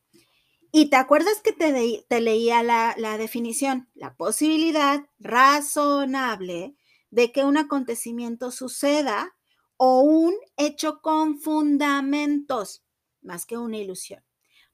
Y 0.70 0.90
te 0.90 0.96
acuerdas 0.96 1.40
que 1.42 1.54
te, 1.54 2.20
leía 2.20 2.62
la, 2.62 3.16
definición, 3.16 3.88
la 3.94 4.14
posibilidad 4.14 5.08
razonable 5.18 6.76
de 7.08 7.32
que 7.32 7.46
un 7.46 7.56
acontecimiento 7.56 8.50
suceda 8.50 9.34
o 9.78 10.02
un 10.02 10.34
hecho 10.58 11.00
con 11.00 11.40
fundamentos, 11.40 12.84
más 13.22 13.46
que 13.46 13.56
una 13.56 13.78
ilusión. 13.78 14.22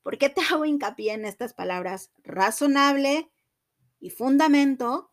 ¿Por 0.02 0.18
qué 0.18 0.28
te 0.28 0.40
hago 0.50 0.64
hincapié 0.64 1.12
en 1.12 1.24
estas 1.24 1.54
palabras 1.54 2.10
razonable 2.24 3.30
y 4.00 4.10
fundamento? 4.10 5.12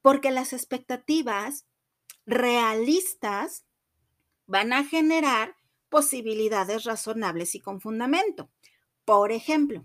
Porque 0.00 0.30
las 0.30 0.52
expectativas 0.52 1.66
realistas 2.24 3.64
van 4.46 4.72
a 4.72 4.84
generar 4.84 5.56
posibilidades 5.92 6.84
razonables 6.84 7.54
y 7.54 7.60
con 7.60 7.80
fundamento. 7.82 8.48
Por 9.04 9.30
ejemplo, 9.30 9.84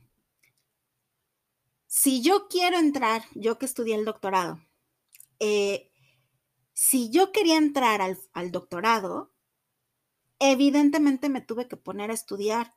si 1.85 2.21
yo 2.21 2.47
quiero 2.47 2.79
entrar, 2.79 3.23
yo 3.35 3.59
que 3.59 3.65
estudié 3.65 3.95
el 3.95 4.05
doctorado, 4.05 4.61
eh, 5.39 5.91
si 6.73 7.09
yo 7.09 7.33
quería 7.33 7.57
entrar 7.57 8.01
al, 8.01 8.17
al 8.33 8.51
doctorado, 8.51 9.33
evidentemente 10.39 11.27
me 11.27 11.41
tuve 11.41 11.67
que 11.67 11.75
poner 11.75 12.09
a 12.09 12.13
estudiar 12.13 12.73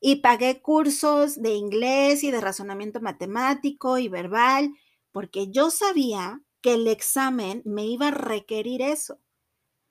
y 0.00 0.16
pagué 0.16 0.62
cursos 0.62 1.42
de 1.42 1.54
inglés 1.54 2.22
y 2.22 2.30
de 2.30 2.40
razonamiento 2.40 3.00
matemático 3.00 3.98
y 3.98 4.08
verbal, 4.08 4.72
porque 5.10 5.50
yo 5.50 5.70
sabía 5.70 6.42
que 6.60 6.74
el 6.74 6.86
examen 6.86 7.62
me 7.64 7.86
iba 7.86 8.08
a 8.08 8.12
requerir 8.12 8.82
eso. 8.82 9.18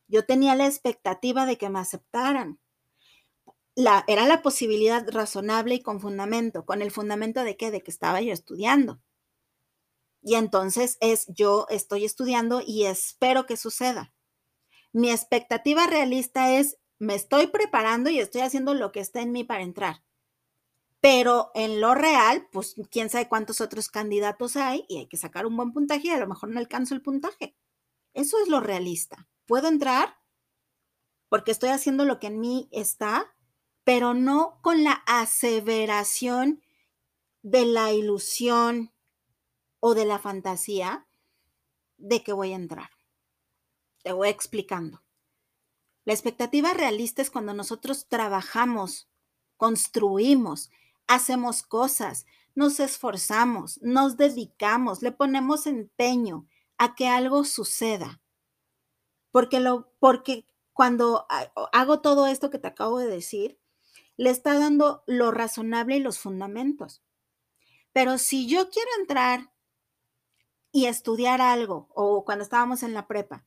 Yo 0.07 0.25
tenía 0.25 0.55
la 0.55 0.67
expectativa 0.67 1.45
de 1.45 1.57
que 1.57 1.69
me 1.69 1.79
aceptaran 1.79 2.59
era 4.07 4.25
la 4.25 4.41
posibilidad 4.41 5.07
razonable 5.09 5.75
y 5.75 5.81
con 5.81 5.99
fundamento. 5.99 6.65
¿Con 6.65 6.81
el 6.81 6.91
fundamento 6.91 7.43
de 7.43 7.57
qué? 7.57 7.71
De 7.71 7.81
que 7.81 7.91
estaba 7.91 8.21
yo 8.21 8.33
estudiando. 8.33 9.01
Y 10.21 10.35
entonces 10.35 10.97
es 10.99 11.25
yo 11.27 11.67
estoy 11.69 12.03
estudiando 12.03 12.61
y 12.65 12.85
espero 12.85 13.45
que 13.45 13.55
suceda. 13.55 14.13
Mi 14.91 15.11
expectativa 15.11 15.85
realista 15.85 16.51
es 16.53 16.77
me 16.99 17.13
estoy 17.13 17.47
preparando 17.47 18.09
y 18.09 18.19
estoy 18.19 18.41
haciendo 18.41 18.73
lo 18.73 18.91
que 18.91 18.99
está 18.99 19.21
en 19.21 19.31
mí 19.31 19.43
para 19.43 19.61
entrar. 19.61 20.03
Pero 20.99 21.51
en 21.53 21.79
lo 21.79 21.93
real, 21.93 22.47
pues 22.51 22.75
quién 22.89 23.09
sabe 23.09 23.29
cuántos 23.29 23.61
otros 23.61 23.89
candidatos 23.89 24.55
hay 24.55 24.85
y 24.89 24.97
hay 24.97 25.07
que 25.07 25.17
sacar 25.17 25.45
un 25.45 25.55
buen 25.55 25.71
puntaje 25.71 26.07
y 26.07 26.09
a 26.09 26.17
lo 26.17 26.27
mejor 26.27 26.49
no 26.49 26.59
alcanzo 26.59 26.95
el 26.95 27.03
puntaje. 27.03 27.55
Eso 28.15 28.41
es 28.41 28.47
lo 28.47 28.59
realista. 28.59 29.27
¿Puedo 29.45 29.67
entrar? 29.67 30.17
Porque 31.29 31.51
estoy 31.51 31.69
haciendo 31.69 32.03
lo 32.03 32.19
que 32.19 32.27
en 32.27 32.39
mí 32.39 32.67
está, 32.71 33.35
pero 33.87 34.13
no 34.13 34.59
con 34.61 34.83
la 34.83 35.01
aseveración 35.05 36.61
de 37.41 37.65
la 37.65 37.93
ilusión 37.93 38.91
o 39.79 39.95
de 39.95 40.03
la 40.03 40.19
fantasía 40.19 41.07
de 41.95 42.21
que 42.21 42.33
voy 42.33 42.51
a 42.51 42.57
entrar. 42.57 42.89
Te 44.03 44.11
voy 44.11 44.27
explicando. 44.27 45.05
La 46.03 46.11
expectativa 46.11 46.73
realista 46.73 47.21
es 47.21 47.31
cuando 47.31 47.53
nosotros 47.53 48.09
trabajamos, 48.09 49.07
construimos, 49.55 50.69
hacemos 51.07 51.63
cosas, 51.63 52.25
nos 52.55 52.81
esforzamos, 52.81 53.79
nos 53.81 54.17
dedicamos, 54.17 55.01
le 55.01 55.13
ponemos 55.13 55.65
empeño 55.65 56.45
a 56.77 56.93
que 56.93 57.07
algo 57.07 57.45
suceda. 57.45 58.21
Porque, 59.31 59.61
lo, 59.61 59.93
porque 59.99 60.45
cuando 60.73 61.25
hago 61.71 62.01
todo 62.01 62.27
esto 62.27 62.49
que 62.49 62.59
te 62.59 62.67
acabo 62.67 62.99
de 62.99 63.07
decir, 63.07 63.57
le 64.17 64.31
está 64.31 64.57
dando 64.57 65.03
lo 65.05 65.31
razonable 65.31 65.97
y 65.97 65.99
los 65.99 66.19
fundamentos. 66.19 67.01
Pero 67.93 68.17
si 68.17 68.47
yo 68.47 68.69
quiero 68.69 68.89
entrar 68.99 69.51
y 70.71 70.85
estudiar 70.85 71.41
algo, 71.41 71.87
o 71.93 72.25
cuando 72.25 72.43
estábamos 72.43 72.83
en 72.83 72.93
la 72.93 73.07
prepa, 73.07 73.45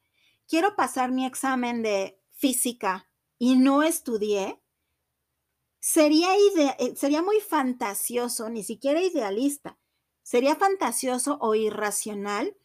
quiero 0.48 0.74
pasar 0.76 1.12
mi 1.12 1.26
examen 1.26 1.82
de 1.82 2.20
física 2.32 3.08
y 3.38 3.56
no 3.56 3.82
estudié, 3.82 4.60
sería, 5.80 6.34
eh, 6.36 6.94
sería 6.96 7.22
muy 7.22 7.40
fantasioso, 7.40 8.48
ni 8.48 8.64
siquiera 8.64 9.00
idealista, 9.00 9.78
sería 10.22 10.56
fantasioso 10.56 11.38
o 11.40 11.54
irracional 11.54 12.56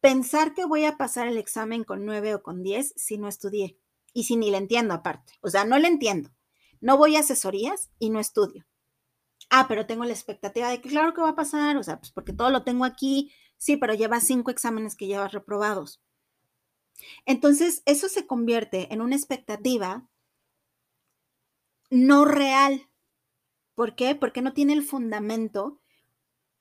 pensar 0.00 0.54
que 0.54 0.64
voy 0.64 0.84
a 0.84 0.96
pasar 0.96 1.28
el 1.28 1.36
examen 1.36 1.84
con 1.84 2.06
9 2.06 2.34
o 2.36 2.42
con 2.42 2.62
10 2.62 2.94
si 2.96 3.18
no 3.18 3.28
estudié 3.28 3.78
y 4.12 4.24
si 4.24 4.36
ni 4.36 4.50
le 4.50 4.56
entiendo 4.56 4.94
aparte. 4.94 5.34
O 5.40 5.50
sea, 5.50 5.64
no 5.64 5.78
le 5.78 5.88
entiendo. 5.88 6.30
No 6.80 6.96
voy 6.96 7.16
a 7.16 7.20
asesorías 7.20 7.90
y 7.98 8.10
no 8.10 8.20
estudio. 8.20 8.66
Ah, 9.50 9.66
pero 9.68 9.86
tengo 9.86 10.04
la 10.04 10.12
expectativa 10.12 10.68
de 10.70 10.80
que 10.80 10.88
claro 10.90 11.14
que 11.14 11.22
va 11.22 11.30
a 11.30 11.36
pasar, 11.36 11.76
o 11.76 11.82
sea, 11.82 11.98
pues 12.00 12.12
porque 12.12 12.32
todo 12.32 12.50
lo 12.50 12.64
tengo 12.64 12.84
aquí. 12.84 13.32
Sí, 13.58 13.76
pero 13.76 13.94
llevas 13.94 14.26
cinco 14.26 14.50
exámenes 14.50 14.96
que 14.96 15.06
llevas 15.06 15.32
reprobados. 15.32 16.00
Entonces, 17.26 17.82
eso 17.86 18.08
se 18.08 18.26
convierte 18.26 18.92
en 18.92 19.00
una 19.00 19.16
expectativa 19.16 20.08
no 21.90 22.24
real. 22.24 22.88
¿Por 23.74 23.96
qué? 23.96 24.14
Porque 24.14 24.42
no 24.42 24.52
tiene 24.52 24.72
el 24.74 24.82
fundamento 24.84 25.80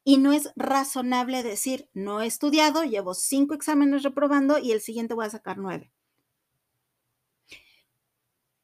y 0.04 0.18
no 0.18 0.34
es 0.34 0.52
razonable 0.56 1.44
decir, 1.44 1.90
no 1.94 2.22
he 2.22 2.28
estudiado, 2.28 2.84
llevo 2.84 3.14
cinco 3.14 3.54
exámenes 3.54 4.04
reprobando 4.04 4.58
y 4.60 4.72
el 4.72 4.82
siguiente 4.82 5.14
voy 5.14 5.28
a 5.28 5.32
sacar 5.32 5.58
nueve. 5.58 5.92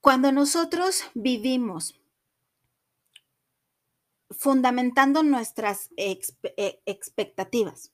Cuando 0.06 0.32
nosotros 0.32 1.04
vivimos 1.16 2.00
fundamentando 4.30 5.24
nuestras 5.24 5.90
e, 5.98 6.20
expectativas 6.86 7.92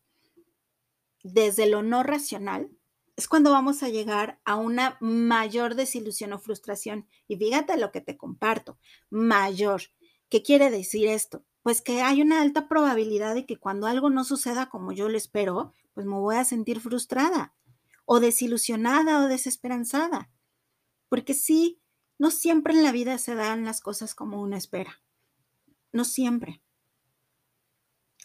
desde 1.24 1.70
lo 1.70 1.84
no 1.84 2.04
racional, 2.04 2.70
es 3.16 3.30
cuando 3.30 3.52
vamos 3.52 3.82
a 3.82 3.88
llegar 3.88 4.42
a 4.44 4.58
una 4.58 4.98
mayor 5.00 5.76
desilusión 5.76 6.34
o 6.34 6.40
frustración. 6.40 7.08
Y 7.30 7.38
fíjate 7.38 7.78
lo 7.78 7.94
que 7.94 8.02
te 8.02 8.18
comparto, 8.18 8.78
mayor. 9.10 9.84
¿Qué 10.28 10.44
quiere 10.44 10.70
decir 10.70 11.08
esto? 11.08 11.46
Pues 11.64 11.82
que 11.82 12.02
hay 12.02 12.22
una 12.22 12.42
alta 12.42 12.68
probabilidad 12.68 13.36
de 13.36 13.46
que 13.46 13.56
cuando 13.56 13.88
algo 13.88 14.10
no 14.10 14.26
suceda 14.26 14.68
como 14.68 14.92
yo 14.92 15.08
lo 15.08 15.16
espero, 15.16 15.72
pues 15.94 16.06
me 16.06 16.16
voy 16.16 16.36
a 16.36 16.44
sentir 16.44 16.82
frustrada 16.82 17.56
o 18.04 18.20
desilusionada 18.20 19.24
o 19.24 19.30
desesperanzada. 19.30 20.30
Porque 21.08 21.34
sí, 21.34 21.81
no 22.22 22.30
siempre 22.30 22.76
en 22.76 22.84
la 22.84 22.92
vida 22.92 23.18
se 23.18 23.34
dan 23.34 23.66
las 23.66 23.82
cosas 23.82 24.14
como 24.14 24.44
uno 24.44 24.56
espera. 24.56 25.02
No 25.92 26.06
siempre. 26.06 26.62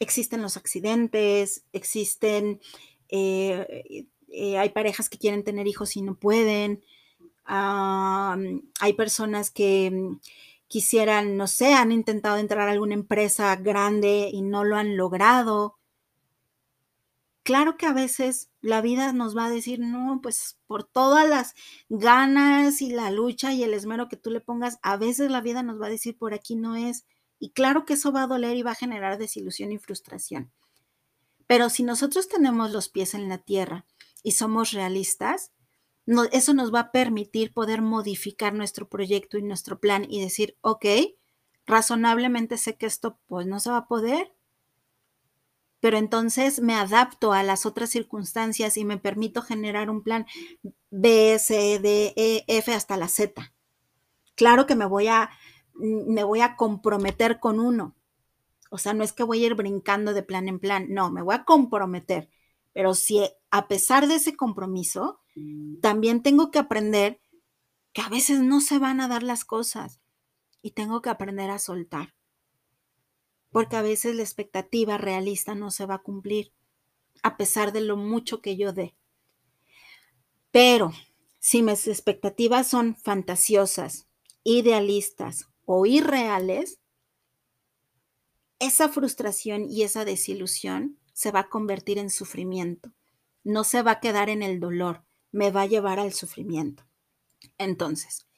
Existen 0.01 0.43
los 0.43 0.59
accidentes, 0.59 1.65
existen, 1.73 2.61
eh, 3.09 4.07
eh, 4.29 4.59
hay 4.59 4.69
parejas 4.69 5.09
que 5.09 5.17
quieren 5.17 5.45
tener 5.45 5.67
hijos 5.67 5.97
y 5.97 6.03
no 6.03 6.15
pueden, 6.15 6.85
hay 7.47 8.93
personas 8.99 9.51
que 9.51 9.91
mm, 9.91 10.21
quisieran, 10.69 11.39
no 11.39 11.47
sé, 11.47 11.73
han 11.73 11.91
intentado 11.91 12.37
entrar 12.37 12.69
a 12.69 12.73
alguna 12.73 12.93
empresa 12.93 13.57
grande 13.57 14.29
y 14.31 14.43
no 14.43 14.63
lo 14.63 14.77
han 14.77 14.99
logrado. 14.99 15.79
Claro 17.47 17.77
que 17.77 17.87
a 17.87 17.93
veces 17.93 18.51
la 18.61 18.81
vida 18.81 19.13
nos 19.13 19.37
va 19.37 19.45
a 19.45 19.51
decir, 19.51 19.79
no, 19.79 20.19
pues 20.21 20.59
por 20.67 20.83
todas 20.83 21.29
las 21.29 21.55
ganas 21.89 22.83
y 22.83 22.91
la 22.91 23.13
lucha 23.13 23.53
y 23.53 23.63
el 23.63 23.73
esmero 23.73 24.09
que 24.09 24.17
tú 24.17 24.33
le 24.33 24.41
pongas, 24.41 24.81
a 24.83 24.97
veces 24.97 25.31
la 25.31 25.41
vida 25.41 25.63
nos 25.63 25.81
va 25.81 25.87
a 25.87 25.91
decir, 25.91 26.19
por 26.19 26.35
aquí 26.35 26.57
no 26.57 26.75
es. 26.75 27.07
Y 27.39 27.51
claro 27.51 27.85
que 27.85 27.93
eso 27.93 28.11
va 28.11 28.25
a 28.25 28.27
doler 28.27 28.57
y 28.57 28.65
va 28.65 28.73
a 28.73 28.75
generar 28.75 29.17
desilusión 29.17 29.71
y 29.71 29.79
frustración. 29.79 30.51
Pero 31.47 31.71
si 31.71 31.85
nosotros 31.85 32.27
tenemos 32.27 32.73
los 32.73 32.89
pies 32.89 33.15
en 33.15 33.29
la 33.29 33.39
tierra 33.39 33.87
y 34.25 34.33
somos 34.33 34.73
realistas, 34.73 35.53
eso 36.33 36.53
nos 36.53 36.75
va 36.75 36.81
a 36.81 36.91
permitir 36.91 37.53
poder 37.53 37.81
modificar 37.81 38.55
nuestro 38.55 38.89
proyecto 38.89 39.39
y 39.39 39.43
nuestro 39.43 39.79
plan 39.79 40.05
y 40.09 40.21
decir, 40.21 40.57
ok, 40.63 40.85
razonablemente 41.65 42.59
sé 42.59 42.77
que 42.77 42.87
esto 42.87 43.21
pues 43.29 43.47
no 43.47 43.61
se 43.61 43.71
va 43.71 43.77
a 43.77 43.87
poder, 43.87 44.36
pero 45.81 45.99
entonces 45.99 46.61
me 46.61 46.75
adapto 46.75 47.33
a 47.33 47.43
las 47.43 47.67
otras 47.67 47.91
circunstancias 47.91 48.77
y 48.77 48.85
me 48.85 48.99
permito 48.99 49.43
generar 49.43 49.91
un 49.91 50.03
plan 50.03 50.27
B, 50.91 51.39
C, 51.39 51.79
D, 51.79 52.15
E, 52.17 52.45
F 52.49 52.73
hasta 52.73 52.97
la 52.97 53.09
Z. 53.09 53.53
Claro 54.35 54.67
que 54.67 54.75
me 54.75 54.87
voy 54.87 55.09
a, 55.09 55.31
me 55.75 56.25
voy 56.25 56.41
a 56.41 56.57
comprometer 56.57 57.41
con 57.41 57.61
uno. 57.61 57.95
O 58.71 58.79
sea, 58.79 58.95
no 58.95 59.05
es 59.05 59.13
que 59.13 59.23
voy 59.23 59.43
a 59.43 59.47
ir 59.47 59.55
brincando 59.55 60.13
de 60.13 60.23
plan 60.23 60.49
en 60.49 60.59
plan, 60.59 60.87
no, 60.91 61.11
me 61.11 61.23
voy 61.23 61.35
a 61.35 61.45
comprometer. 61.45 62.31
Pero 62.73 62.95
si 62.95 63.23
a 63.51 63.69
pesar 63.69 64.09
de 64.09 64.17
ese 64.17 64.37
compromiso, 64.37 65.21
también 65.81 66.23
tengo 66.23 66.51
que 66.51 66.59
aprender 66.59 67.21
que 67.93 68.03
a 68.03 68.09
veces 68.09 68.41
no 68.41 68.61
se 68.61 68.79
van 68.79 69.01
a 69.01 69.09
dar 69.09 69.23
las 69.23 69.45
cosas 69.45 70.01
y 70.63 70.73
tengo 70.73 71.01
que 71.01 71.11
aprender 71.11 71.51
a 71.51 71.59
soltar 71.59 72.16
porque 73.57 73.77
a 73.77 73.81
veces 73.81 74.15
la 74.15 74.23
expectativa 74.23 74.99
realista 74.99 75.55
no 75.55 75.71
se 75.71 75.87
va 75.87 75.95
a 75.95 76.03
cumplir, 76.03 76.53
a 77.23 77.39
pesar 77.39 77.73
de 77.73 77.81
lo 77.81 77.97
mucho 77.97 78.43
que 78.43 78.55
yo 78.59 78.75
dé. 78.75 78.95
Pero 80.51 80.93
si 81.39 81.63
mis 81.63 81.89
expectativas 81.89 82.69
son 82.69 82.97
fantasiosas, 82.97 84.09
idealistas 84.45 85.49
o 85.65 85.87
irreales, 85.87 86.81
esa 88.59 88.91
frustración 88.91 89.71
y 89.71 89.85
esa 89.85 90.05
desilusión 90.05 90.99
se 91.15 91.31
va 91.31 91.41
a 91.41 91.49
convertir 91.49 91.97
en 91.97 92.11
sufrimiento. 92.11 92.93
No 93.43 93.65
se 93.65 93.81
va 93.81 93.93
a 93.93 94.01
quedar 94.01 94.29
en 94.29 94.43
el 94.43 94.61
dolor, 94.61 95.03
me 95.33 95.51
va 95.51 95.63
a 95.63 95.67
llevar 95.67 95.99
al 95.99 96.13
sufrimiento. 96.13 96.87
Entonces, 97.57 98.29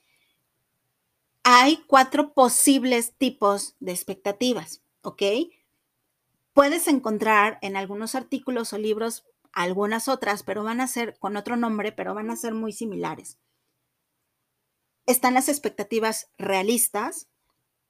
hay 1.43 1.83
cuatro 1.89 2.35
posibles 2.35 3.15
tipos 3.19 3.75
de 3.81 3.91
expectativas. 3.91 4.85
¿Ok? 5.03 5.23
Puedes 6.53 6.89
encontrar 6.89 7.59
en 7.63 7.77
algunos 7.77 8.15
artículos 8.15 8.73
o 8.73 8.79
libros 8.79 9.25
algunas 9.53 10.09
otras, 10.09 10.43
pero 10.43 10.63
van 10.63 10.81
a 10.81 10.87
ser 10.87 11.19
con 11.19 11.37
otro 11.37 11.57
nombre, 11.57 11.93
pero 11.93 12.15
van 12.15 12.31
a 12.31 12.37
ser 12.37 12.55
muy 12.55 12.73
similares. 12.73 13.39
Están 15.07 15.35
las 15.35 15.49
expectativas 15.49 16.31
realistas, 16.37 17.29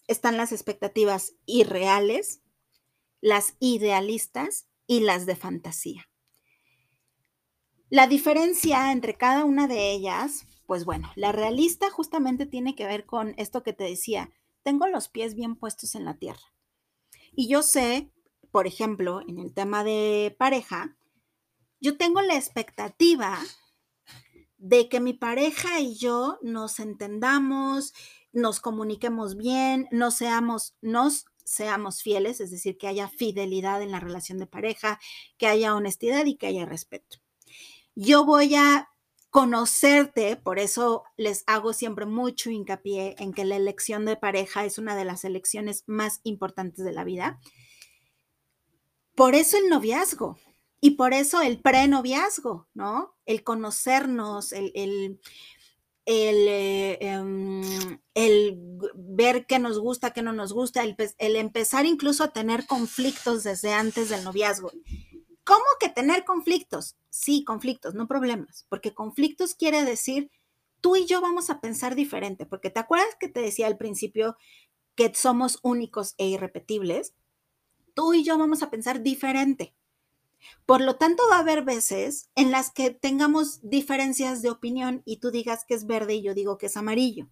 están 0.07 0.37
las 0.37 0.53
expectativas 0.53 1.35
irreales, 1.47 2.43
las 3.21 3.57
idealistas 3.59 4.69
y 4.87 5.01
las 5.01 5.27
de 5.27 5.37
fantasía. 5.37 6.09
La 7.91 8.07
diferencia 8.07 8.93
entre 8.93 9.17
cada 9.17 9.45
una 9.45 9.67
de 9.67 9.93
ellas, 9.93 10.47
pues 10.67 10.85
bueno, 10.85 11.11
la 11.17 11.33
realista 11.33 11.91
justamente 11.91 12.47
tiene 12.47 12.75
que 12.75 12.87
ver 12.87 13.07
con 13.07 13.35
esto 13.39 13.63
que 13.63 13.73
te 13.73 13.85
decía, 13.85 14.31
tengo 14.63 14.87
los 14.87 15.09
pies 15.09 15.35
bien 15.35 15.57
puestos 15.57 15.95
en 15.95 16.05
la 16.05 16.19
tierra. 16.19 16.53
Y 17.33 17.49
yo 17.49 17.63
sé, 17.63 18.11
por 18.51 18.67
ejemplo, 18.67 19.21
en 19.27 19.39
el 19.39 19.55
tema 19.55 19.85
de 19.85 20.35
pareja, 20.39 20.97
yo 21.81 21.97
tengo 21.97 22.21
la 22.23 22.37
expectativa 22.37 23.39
de 24.57 24.89
que 24.89 25.01
mi 25.01 25.13
pareja 25.13 25.81
y 25.81 25.95
yo 25.97 26.39
nos 26.43 26.81
entendamos, 26.81 27.95
nos 28.33 28.61
comuniquemos 28.61 29.37
bien, 29.37 29.89
no 29.91 30.11
seamos, 30.11 30.75
nos 30.83 31.27
seamos 31.45 32.03
fieles, 32.03 32.41
es 32.41 32.51
decir, 32.51 32.77
que 32.77 32.89
haya 32.89 33.09
fidelidad 33.09 33.81
en 33.83 33.93
la 33.93 34.01
relación 34.01 34.39
de 34.39 34.47
pareja, 34.47 34.99
que 35.39 35.47
haya 35.47 35.75
honestidad 35.75 36.27
y 36.27 36.37
que 36.37 36.49
haya 36.49 36.67
respeto. 36.67 37.19
Yo 37.95 38.25
voy 38.25 38.55
a 38.55 38.89
conocerte, 39.31 40.37
por 40.37 40.59
eso 40.59 41.05
les 41.17 41.45
hago 41.47 41.73
siempre 41.73 42.07
mucho 42.07 42.51
hincapié 42.51 43.15
en 43.19 43.33
que 43.33 43.45
la 43.45 43.57
elección 43.57 44.05
de 44.05 44.17
pareja 44.17 44.65
es 44.65 44.79
una 44.79 44.97
de 44.97 45.05
las 45.05 45.25
elecciones 45.25 45.85
más 45.87 46.21
importantes 46.25 46.85
de 46.85 46.93
la 46.93 47.05
vida. 47.05 47.39
Por 49.15 49.35
eso 49.35 49.59
el 49.59 49.69
noviazgo 49.69 50.39
y 50.81 50.93
por 50.93 51.13
eso 51.13 51.43
el 51.43 51.61
prenoviazgo, 51.61 52.69
¿no? 52.73 53.17
El 53.27 53.43
conocernos, 53.43 54.53
el, 54.53 54.73
el, 54.75 55.21
eh, 56.07 56.99
em, 57.01 57.99
el, 58.15 58.59
ver 58.95 59.45
qué 59.47 59.59
nos 59.59 59.79
gusta, 59.79 60.13
qué 60.13 60.23
no 60.23 60.33
nos 60.33 60.53
gusta, 60.53 60.85
el, 60.85 60.97
el 61.19 61.37
empezar 61.37 61.85
incluso 61.85 62.25
a 62.25 62.33
tener 62.33 62.67
conflictos 62.67 63.43
desde 63.43 63.75
antes 63.75 64.09
del 64.09 64.25
noviazgo. 64.25 64.71
¿Cómo 65.49 65.65
que 65.81 65.89
tener 65.89 66.27
conflictos? 66.27 66.99
Sí, 67.09 67.43
conflictos, 67.43 67.95
no 67.95 68.07
problemas, 68.07 68.67
porque 68.69 68.93
conflictos 68.93 69.55
quiere 69.55 69.83
decir 69.83 70.31
tú 70.83 70.95
y 70.95 71.07
yo 71.07 71.23
vamos 71.23 71.49
a 71.49 71.59
pensar 71.63 71.95
diferente, 71.95 72.45
porque 72.45 72.69
te 72.69 72.81
acuerdas 72.81 73.17
que 73.19 73.31
te 73.31 73.41
decía 73.41 73.67
al 73.67 73.79
principio 73.79 74.37
que 74.95 75.11
somos 75.15 75.59
únicos 75.63 76.15
e 76.19 76.27
irrepetibles, 76.27 77.15
tú 77.95 78.13
y 78.13 78.25
yo 78.25 78.37
vamos 78.37 78.63
a 78.63 78.69
pensar 78.69 79.01
diferente. 79.01 79.75
Por 80.67 80.83
lo 80.83 80.97
tanto, 80.97 81.23
va 81.31 81.37
a 81.37 81.41
haber 81.41 81.65
veces 81.65 82.29
en 82.35 82.51
las 82.51 82.71
que 82.71 82.91
tengamos 82.91 83.61
diferencias 83.63 84.43
de 84.43 84.51
opinión 84.51 85.01
y 85.07 85.17
tú 85.17 85.31
digas 85.31 85.65
que 85.67 85.73
es 85.73 85.87
verde 85.87 86.17
y 86.17 86.23
yo 86.23 86.35
digo 86.35 86.59
que 86.59 86.67
es 86.67 86.77
amarillo. 86.77 87.31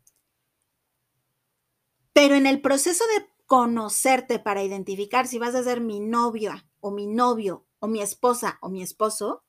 Pero 2.15 2.35
en 2.35 2.47
el 2.47 2.63
proceso 2.63 3.05
de 3.15 3.27
conocerte 3.45 4.39
para 4.39 4.65
identificar 4.65 5.27
si 5.27 5.39
vas 5.39 5.55
a 5.55 5.63
ser 5.63 5.83
mi 5.83 6.01
novia 6.01 6.67
o 6.81 6.91
mi 6.91 7.07
novio 7.07 7.66
o 7.79 7.89
mi 7.89 8.01
esposa 8.01 8.59
o 8.61 8.69
mi 8.69 8.83
esposo, 8.83 9.45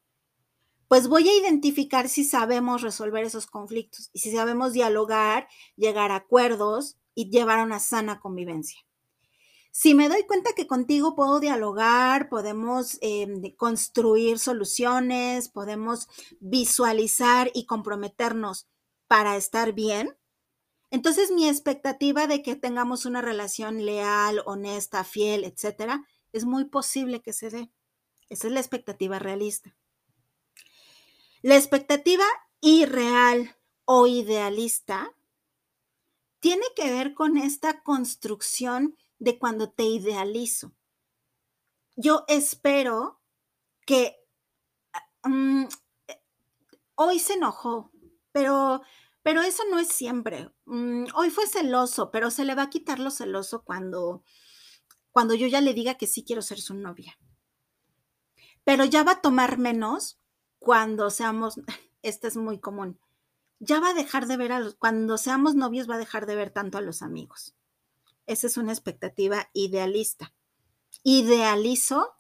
pues 0.88 1.08
voy 1.08 1.28
a 1.28 1.38
identificar 1.38 2.08
si 2.08 2.24
sabemos 2.24 2.82
resolver 2.82 3.24
esos 3.24 3.48
conflictos 3.48 4.10
y 4.14 4.20
si 4.20 4.32
sabemos 4.32 4.74
dialogar, 4.74 5.48
llegar 5.76 6.12
a 6.12 6.18
acuerdos 6.18 6.98
y 7.14 7.30
llevar 7.30 7.60
a 7.60 7.64
una 7.64 7.80
sana 7.80 8.20
convivencia. 8.20 8.80
Si 9.72 9.94
me 9.94 10.10
doy 10.10 10.24
cuenta 10.26 10.54
que 10.56 10.66
contigo 10.66 11.14
puedo 11.14 11.40
dialogar, 11.40 12.30
podemos 12.30 12.98
em, 13.02 13.42
construir 13.56 14.40
soluciones, 14.40 15.50
podemos 15.50 16.08
visualizar 16.40 17.52
y 17.54 17.66
comprometernos 17.66 18.68
para 19.08 19.36
estar 19.36 19.74
bien, 19.74 20.18
entonces 20.90 21.32
mi 21.32 21.48
expectativa 21.48 22.28
de 22.28 22.42
que 22.42 22.56
tengamos 22.56 23.06
una 23.06 23.22
relación 23.22 23.86
leal, 23.86 24.42
honesta, 24.46 25.04
fiel, 25.04 25.44
etcétera, 25.44 26.06
es 26.32 26.46
muy 26.46 26.66
posible 26.66 27.22
que 27.22 27.34
se 27.34 27.50
dé. 27.50 27.72
Esa 28.30 28.48
es 28.48 28.54
la 28.54 28.60
expectativa 28.60 29.20
realista. 29.20 29.76
La 31.42 31.56
expectativa 31.56 32.26
irreal 32.62 33.56
o 33.86 34.08
idealista 34.08 35.14
tiene 36.40 36.66
que 36.76 36.92
ver 36.92 37.14
con 37.14 37.38
esta 37.38 37.82
construcción 37.84 38.98
de 39.20 39.40
cuando 39.40 39.72
te 39.72 39.84
idealizo. 39.84 40.74
Yo 41.96 42.26
espero 42.28 43.20
que 43.86 44.18
mm, 45.24 45.66
hoy 46.96 47.20
se 47.20 47.34
enojó, 47.34 47.92
pero, 48.32 48.82
pero 49.24 49.42
eso 49.42 49.64
no 49.70 49.80
es 49.80 49.88
siempre. 49.88 50.52
Mm, 50.66 51.06
hoy 51.16 51.30
fue 51.30 51.48
celoso, 51.48 52.12
pero 52.12 52.30
se 52.30 52.46
le 52.46 52.56
va 52.56 52.64
a 52.64 52.70
quitar 52.70 53.00
lo 53.00 53.10
celoso 53.10 53.64
cuando, 53.64 54.24
cuando 55.12 55.34
yo 55.34 55.48
ya 55.48 55.62
le 55.62 55.74
diga 55.74 55.96
que 55.96 56.08
sí 56.08 56.24
quiero 56.24 56.42
ser 56.42 56.60
su 56.60 56.76
novia. 56.76 57.18
Pero 58.68 58.84
ya 58.84 59.04
va 59.04 59.14
a 59.14 59.22
tomar 59.22 59.58
menos 59.58 60.20
cuando 60.60 61.10
seamos, 61.10 61.56
este 62.02 62.28
es 62.28 62.36
muy 62.36 62.60
común, 62.60 63.00
ya 63.60 63.80
va 63.80 63.92
a 63.92 63.94
dejar 63.94 64.28
de 64.28 64.36
ver 64.36 64.52
a 64.52 64.60
los, 64.60 64.76
cuando 64.76 65.18
seamos 65.18 65.56
novios 65.56 65.90
va 65.90 65.96
a 65.96 66.00
dejar 66.00 66.26
de 66.26 66.36
ver 66.36 66.50
tanto 66.50 66.78
a 66.78 66.82
los 66.82 67.02
amigos. 67.02 67.56
Esa 68.26 68.46
es 68.46 68.58
una 68.58 68.74
expectativa 68.74 69.50
idealista. 69.54 70.34
Idealizo 71.02 72.18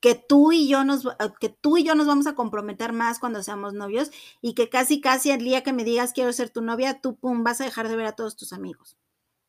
que 0.00 0.16
tú 0.16 0.50
y 0.50 0.66
yo 0.66 0.82
nos 0.82 1.06
que 1.38 1.50
tú 1.50 1.76
y 1.76 1.84
yo 1.84 1.94
nos 1.94 2.08
vamos 2.08 2.26
a 2.26 2.34
comprometer 2.34 2.92
más 2.92 3.20
cuando 3.20 3.40
seamos 3.44 3.72
novios 3.72 4.10
y 4.40 4.54
que 4.54 4.70
casi 4.70 5.00
casi 5.00 5.30
el 5.30 5.44
día 5.44 5.62
que 5.62 5.72
me 5.72 5.84
digas 5.84 6.12
quiero 6.12 6.32
ser 6.32 6.50
tu 6.50 6.62
novia, 6.62 7.00
tú 7.00 7.14
pum 7.14 7.44
vas 7.44 7.60
a 7.60 7.64
dejar 7.64 7.88
de 7.88 7.94
ver 7.94 8.06
a 8.06 8.16
todos 8.16 8.34
tus 8.34 8.52
amigos. 8.52 8.98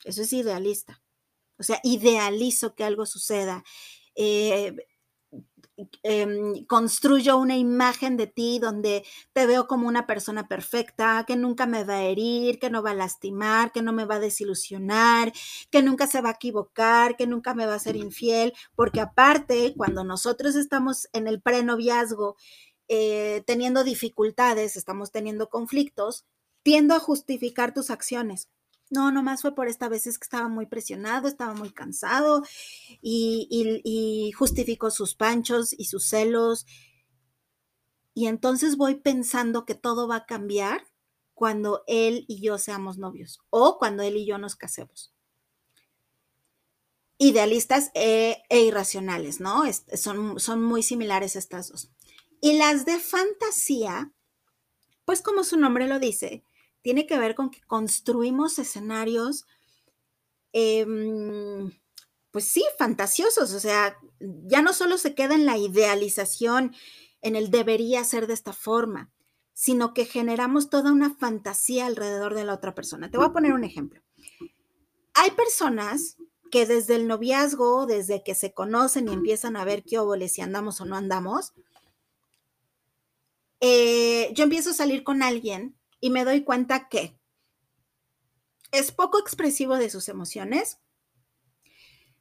Eso 0.04 0.22
es 0.22 0.32
idealista. 0.34 1.02
O 1.58 1.64
sea, 1.64 1.80
idealizo 1.84 2.76
que 2.76 2.84
algo 2.84 3.08
suceda. 3.08 3.64
Eh, 4.14 4.76
Em, 6.04 6.66
construyo 6.66 7.38
una 7.38 7.58
imagen 7.58 8.18
de 8.18 8.28
ti 8.28 8.60
donde 8.60 9.04
te 9.34 9.46
veo 9.46 9.68
como 9.68 9.88
una 9.88 10.08
persona 10.08 10.48
perfecta, 10.48 11.24
que 11.28 11.36
nunca 11.36 11.66
me 11.66 11.84
va 11.84 11.96
a 11.96 12.04
herir, 12.04 12.60
que 12.60 12.70
no 12.70 12.84
va 12.84 12.92
a 12.92 12.96
lastimar, 12.96 13.72
que 13.72 13.82
no 13.82 13.94
me 13.94 14.06
va 14.06 14.16
a 14.16 14.20
desilusionar, 14.20 15.34
que 15.70 15.82
nunca 15.82 16.08
se 16.08 16.22
va 16.22 16.30
a 16.30 16.34
equivocar, 16.34 17.16
que 17.18 17.28
nunca 17.28 17.54
me 17.54 17.66
va 17.66 17.76
a 17.76 17.80
ser 17.80 17.96
infiel, 17.96 18.54
porque 18.76 19.02
aparte, 19.02 19.74
cuando 19.78 20.04
nosotros 20.04 20.56
estamos 20.56 21.08
en 21.14 21.28
el 21.28 21.42
prenoviazgo 21.42 22.36
eh, 22.88 23.44
teniendo 23.46 23.84
dificultades, 23.84 24.76
estamos 24.76 25.12
teniendo 25.12 25.50
conflictos, 25.50 26.26
tiendo 26.64 26.94
a 26.96 27.00
justificar 27.00 27.74
tus 27.74 27.90
acciones. 27.90 28.50
No, 28.92 29.10
nomás 29.10 29.42
fue 29.42 29.56
por 29.56 29.70
esta 29.70 29.88
vez 29.88 30.06
es 30.06 30.20
que 30.20 30.26
estaba 30.26 30.50
muy 30.50 30.66
presionado, 30.66 31.30
estaba 31.30 31.54
muy 31.54 31.72
cansado 31.72 32.44
y, 33.02 34.32
justificó 34.38 34.92
sus 34.92 35.16
panchos 35.16 35.74
y 35.78 35.86
sus 35.86 36.06
celos. 36.06 36.66
Y 38.14 38.28
entonces 38.28 38.76
voy 38.76 38.96
pensando 38.96 39.66
que 39.66 39.76
todo 39.76 40.10
va 40.10 40.18
a 40.18 40.26
cambiar 40.26 40.86
cuando 41.34 41.84
él 41.88 42.26
y 42.28 42.42
yo 42.42 42.58
seamos 42.58 42.98
novios 42.98 43.40
o 43.50 43.78
cuando 43.80 44.04
él 44.04 44.18
y 44.18 44.26
yo 44.26 44.38
nos 44.38 44.58
casemos. 44.58 45.14
Idealistas 47.18 47.92
e, 47.94 48.44
e 48.50 48.60
irracionales, 48.60 49.40
¿no? 49.40 49.64
son, 49.94 50.38
son 50.38 50.64
muy 50.64 50.84
similares 50.84 51.38
estas 51.38 51.70
dos. 51.70 51.92
Y 52.42 52.58
las 52.58 52.84
de 52.84 53.00
fantasía, 53.00 54.12
pues 55.06 55.22
como 55.22 55.46
su 55.46 55.58
nombre 55.58 55.88
lo 55.88 56.00
dice, 56.00 56.44
tiene 56.82 57.06
que 57.08 57.18
ver 57.18 57.36
con 57.36 57.50
que 57.50 57.62
construimos 57.62 58.60
escenarios, 58.60 59.46
em, 60.54 61.72
pues 62.32 62.46
sí, 62.46 62.64
fantasiosos, 62.78 63.54
o 63.54 63.60
sea, 63.60 63.98
ya 64.20 64.62
no 64.62 64.74
solo 64.74 64.98
se 64.98 65.16
queda 65.16 65.36
en 65.36 65.46
la 65.46 65.58
idealización, 65.58 66.74
en 67.22 67.36
el 67.36 67.52
debería 67.52 68.04
ser 68.04 68.28
de 68.28 68.34
esta 68.34 68.54
forma, 68.54 69.12
sino 69.54 69.94
que 69.94 70.06
generamos 70.06 70.70
toda 70.70 70.92
una 70.92 71.16
fantasía 71.16 71.86
alrededor 71.86 72.34
de 72.34 72.46
la 72.46 72.54
otra 72.54 72.74
persona. 72.74 73.12
Te 73.12 73.18
voy 73.18 73.28
a 73.28 73.34
poner 73.34 73.54
un 73.54 73.64
ejemplo. 73.64 74.02
Hay 75.14 75.32
personas 75.32 76.18
que 76.52 76.66
desde 76.66 76.96
el 76.96 77.08
noviazgo, 77.08 77.86
desde 77.86 78.24
que 78.24 78.36
se 78.36 78.54
conocen 78.54 79.08
y 79.08 79.14
empiezan 79.14 79.56
a 79.56 79.66
ver 79.66 79.84
qué 79.84 80.00
óboles, 80.00 80.34
si 80.34 80.42
andamos 80.42 80.82
o 80.82 80.86
no 80.86 80.96
andamos, 80.96 81.54
eh, 83.60 84.32
yo 84.34 84.44
empiezo 84.44 84.72
a 84.72 84.74
salir 84.74 85.04
con 85.04 85.22
alguien 85.22 85.78
y 86.02 86.10
me 86.10 86.26
doy 86.26 86.44
cuenta 86.44 86.90
que 86.90 87.18
es 88.72 88.92
poco 88.92 89.20
expresivo 89.20 89.78
de 89.78 89.90
sus 89.90 90.10
emociones, 90.10 90.80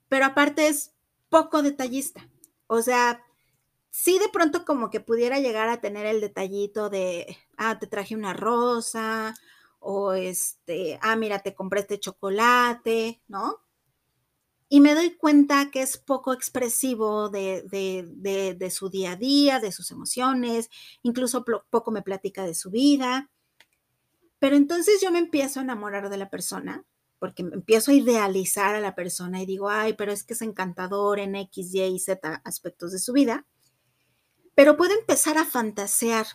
pero 0.08 0.26
aparte 0.26 0.68
es 0.68 0.92
poco 1.28 1.62
detallista. 1.62 2.28
O 2.66 2.82
sea, 2.82 3.24
sí 3.90 4.18
de 4.18 4.28
pronto 4.28 4.64
como 4.64 4.90
que 4.90 5.00
pudiera 5.00 5.40
llegar 5.40 5.68
a 5.68 5.80
tener 5.80 6.06
el 6.06 6.20
detallito 6.20 6.90
de, 6.90 7.36
ah, 7.56 7.78
te 7.78 7.86
traje 7.86 8.14
una 8.14 8.34
rosa, 8.34 9.34
o 9.78 10.12
este, 10.12 10.98
ah, 11.02 11.16
mira, 11.16 11.40
te 11.40 11.54
compré 11.54 11.80
este 11.80 11.98
chocolate, 11.98 13.22
¿no? 13.28 13.60
Y 14.68 14.80
me 14.80 14.94
doy 14.94 15.16
cuenta 15.16 15.70
que 15.72 15.82
es 15.82 15.96
poco 15.98 16.32
expresivo 16.32 17.28
de, 17.28 17.62
de, 17.62 18.54
de 18.54 18.70
su 18.70 18.88
día 18.88 19.12
a 19.12 19.16
día, 19.16 19.58
de 19.58 19.72
sus 19.72 19.90
emociones, 19.90 20.70
incluso 21.02 21.44
poco 21.70 21.90
me 21.90 22.02
platica 22.02 22.44
de 22.44 22.54
su 22.54 22.70
vida. 22.70 23.30
Pero 24.40 24.56
entonces 24.56 25.00
yo 25.00 25.12
me 25.12 25.20
empiezo 25.20 25.60
a 25.60 25.62
enamorar 25.62 26.10
de 26.10 26.16
la 26.18 26.30
persona, 26.30 26.84
porque 27.20 27.42
empiezo 27.42 27.92
a 27.92 27.94
idealizar 27.94 28.74
a 28.74 28.80
la 28.80 28.96
persona 28.96 29.42
y 29.42 29.46
digo, 29.46 29.70
ay, 29.70 29.92
pero 29.92 30.10
es 30.12 30.24
que 30.24 30.34
es 30.34 30.42
encantador 30.42 31.20
en 31.20 31.36
X, 31.36 31.74
Y 31.74 31.82
y 31.84 31.98
Z 32.00 32.42
aspectos 32.44 32.92
de 32.92 32.98
su 32.98 33.12
vida. 33.12 33.46
Pero 34.54 34.76
puedo 34.76 34.94
empezar 34.98 35.38
a 35.38 35.44
fantasear. 35.44 36.26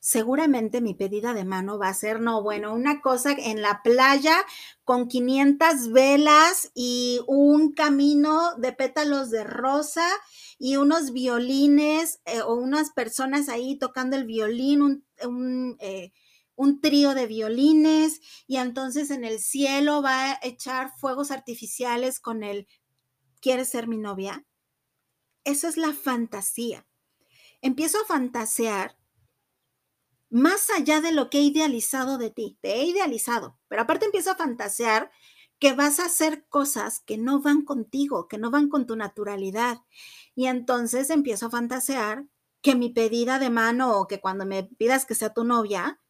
Seguramente 0.00 0.80
mi 0.80 0.94
pedida 0.94 1.34
de 1.34 1.44
mano 1.44 1.78
va 1.78 1.88
a 1.88 1.94
ser, 1.94 2.20
no, 2.20 2.42
bueno, 2.42 2.72
una 2.74 3.00
cosa 3.00 3.32
en 3.32 3.62
la 3.62 3.82
playa 3.82 4.36
con 4.84 5.08
500 5.08 5.92
velas 5.92 6.70
y 6.74 7.20
un 7.26 7.72
camino 7.72 8.54
de 8.58 8.72
pétalos 8.72 9.30
de 9.30 9.44
rosa 9.44 10.08
y 10.58 10.76
unos 10.76 11.12
violines 11.12 12.20
eh, 12.26 12.42
o 12.42 12.54
unas 12.54 12.90
personas 12.90 13.48
ahí 13.48 13.76
tocando 13.76 14.16
el 14.16 14.24
violín, 14.24 14.82
un, 14.82 15.76
eh, 15.80 16.12
un 16.58 16.80
trío 16.80 17.14
de 17.14 17.28
violines 17.28 18.20
y 18.48 18.56
entonces 18.56 19.12
en 19.12 19.24
el 19.24 19.38
cielo 19.38 20.02
va 20.02 20.32
a 20.32 20.38
echar 20.42 20.92
fuegos 20.98 21.30
artificiales 21.30 22.18
con 22.18 22.42
el 22.42 22.66
¿quieres 23.40 23.68
ser 23.68 23.86
mi 23.86 23.96
novia? 23.96 24.44
Eso 25.44 25.68
es 25.68 25.76
la 25.76 25.92
fantasía. 25.92 26.84
Empiezo 27.62 27.98
a 28.02 28.06
fantasear 28.06 28.98
más 30.30 30.68
allá 30.70 31.00
de 31.00 31.12
lo 31.12 31.30
que 31.30 31.38
he 31.38 31.42
idealizado 31.42 32.18
de 32.18 32.30
ti. 32.30 32.58
Te 32.60 32.74
he 32.74 32.86
idealizado, 32.86 33.56
pero 33.68 33.82
aparte 33.82 34.06
empiezo 34.06 34.32
a 34.32 34.36
fantasear 34.36 35.12
que 35.60 35.74
vas 35.74 36.00
a 36.00 36.06
hacer 36.06 36.44
cosas 36.48 36.98
que 37.06 37.18
no 37.18 37.40
van 37.40 37.62
contigo, 37.62 38.26
que 38.26 38.36
no 38.36 38.50
van 38.50 38.68
con 38.68 38.84
tu 38.84 38.96
naturalidad. 38.96 39.78
Y 40.34 40.46
entonces 40.46 41.08
empiezo 41.10 41.46
a 41.46 41.50
fantasear 41.50 42.26
que 42.62 42.74
mi 42.74 42.90
pedida 42.90 43.38
de 43.38 43.50
mano 43.50 43.96
o 43.96 44.08
que 44.08 44.20
cuando 44.20 44.44
me 44.44 44.64
pidas 44.64 45.06
que 45.06 45.14
sea 45.14 45.32
tu 45.32 45.44
novia, 45.44 46.00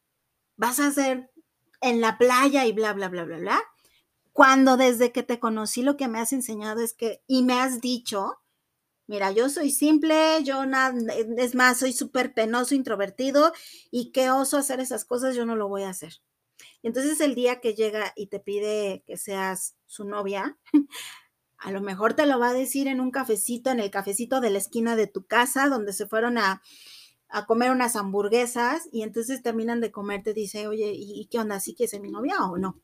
vas 0.58 0.80
a 0.80 0.90
ser 0.90 1.30
en 1.80 2.02
la 2.02 2.18
playa 2.18 2.66
y 2.66 2.72
bla, 2.72 2.92
bla, 2.92 3.08
bla, 3.08 3.24
bla, 3.24 3.38
bla. 3.38 3.62
Cuando 4.32 4.76
desde 4.76 5.10
que 5.12 5.22
te 5.22 5.40
conocí 5.40 5.82
lo 5.82 5.96
que 5.96 6.08
me 6.08 6.18
has 6.18 6.32
enseñado 6.34 6.80
es 6.82 6.92
que, 6.92 7.22
y 7.26 7.42
me 7.42 7.54
has 7.54 7.80
dicho, 7.80 8.40
mira, 9.06 9.32
yo 9.32 9.48
soy 9.48 9.70
simple, 9.70 10.42
yo 10.44 10.66
nada, 10.66 10.94
es 11.38 11.54
más, 11.54 11.78
soy 11.78 11.92
súper 11.92 12.34
penoso, 12.34 12.74
introvertido 12.74 13.52
y 13.90 14.12
qué 14.12 14.30
oso 14.30 14.58
hacer 14.58 14.80
esas 14.80 15.04
cosas, 15.04 15.34
yo 15.34 15.46
no 15.46 15.56
lo 15.56 15.68
voy 15.68 15.84
a 15.84 15.90
hacer. 15.90 16.20
Entonces 16.82 17.20
el 17.20 17.34
día 17.34 17.60
que 17.60 17.74
llega 17.74 18.12
y 18.16 18.26
te 18.26 18.40
pide 18.40 19.02
que 19.06 19.16
seas 19.16 19.76
su 19.86 20.04
novia, 20.04 20.58
a 21.58 21.70
lo 21.70 21.80
mejor 21.80 22.14
te 22.14 22.26
lo 22.26 22.38
va 22.38 22.50
a 22.50 22.54
decir 22.54 22.88
en 22.88 23.00
un 23.00 23.10
cafecito, 23.10 23.70
en 23.70 23.80
el 23.80 23.90
cafecito 23.90 24.40
de 24.40 24.50
la 24.50 24.58
esquina 24.58 24.96
de 24.96 25.06
tu 25.06 25.24
casa, 25.24 25.68
donde 25.68 25.92
se 25.92 26.06
fueron 26.06 26.38
a, 26.38 26.62
a 27.28 27.46
comer 27.46 27.70
unas 27.70 27.96
hamburguesas 27.96 28.88
y 28.92 29.02
entonces 29.02 29.42
terminan 29.42 29.80
de 29.80 29.92
comer, 29.92 30.22
te 30.22 30.34
dice, 30.34 30.66
oye, 30.66 30.92
¿y 30.94 31.26
qué 31.30 31.38
onda? 31.38 31.60
¿Sí 31.60 31.74
que 31.74 31.84
es 31.84 32.00
mi 32.00 32.10
novia 32.10 32.44
o 32.44 32.58
no? 32.58 32.80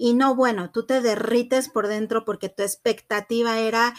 Y 0.00 0.14
no, 0.14 0.36
bueno, 0.36 0.70
tú 0.70 0.86
te 0.86 1.00
derrites 1.00 1.68
por 1.68 1.88
dentro 1.88 2.24
porque 2.24 2.48
tu 2.48 2.62
expectativa 2.62 3.58
era 3.58 3.96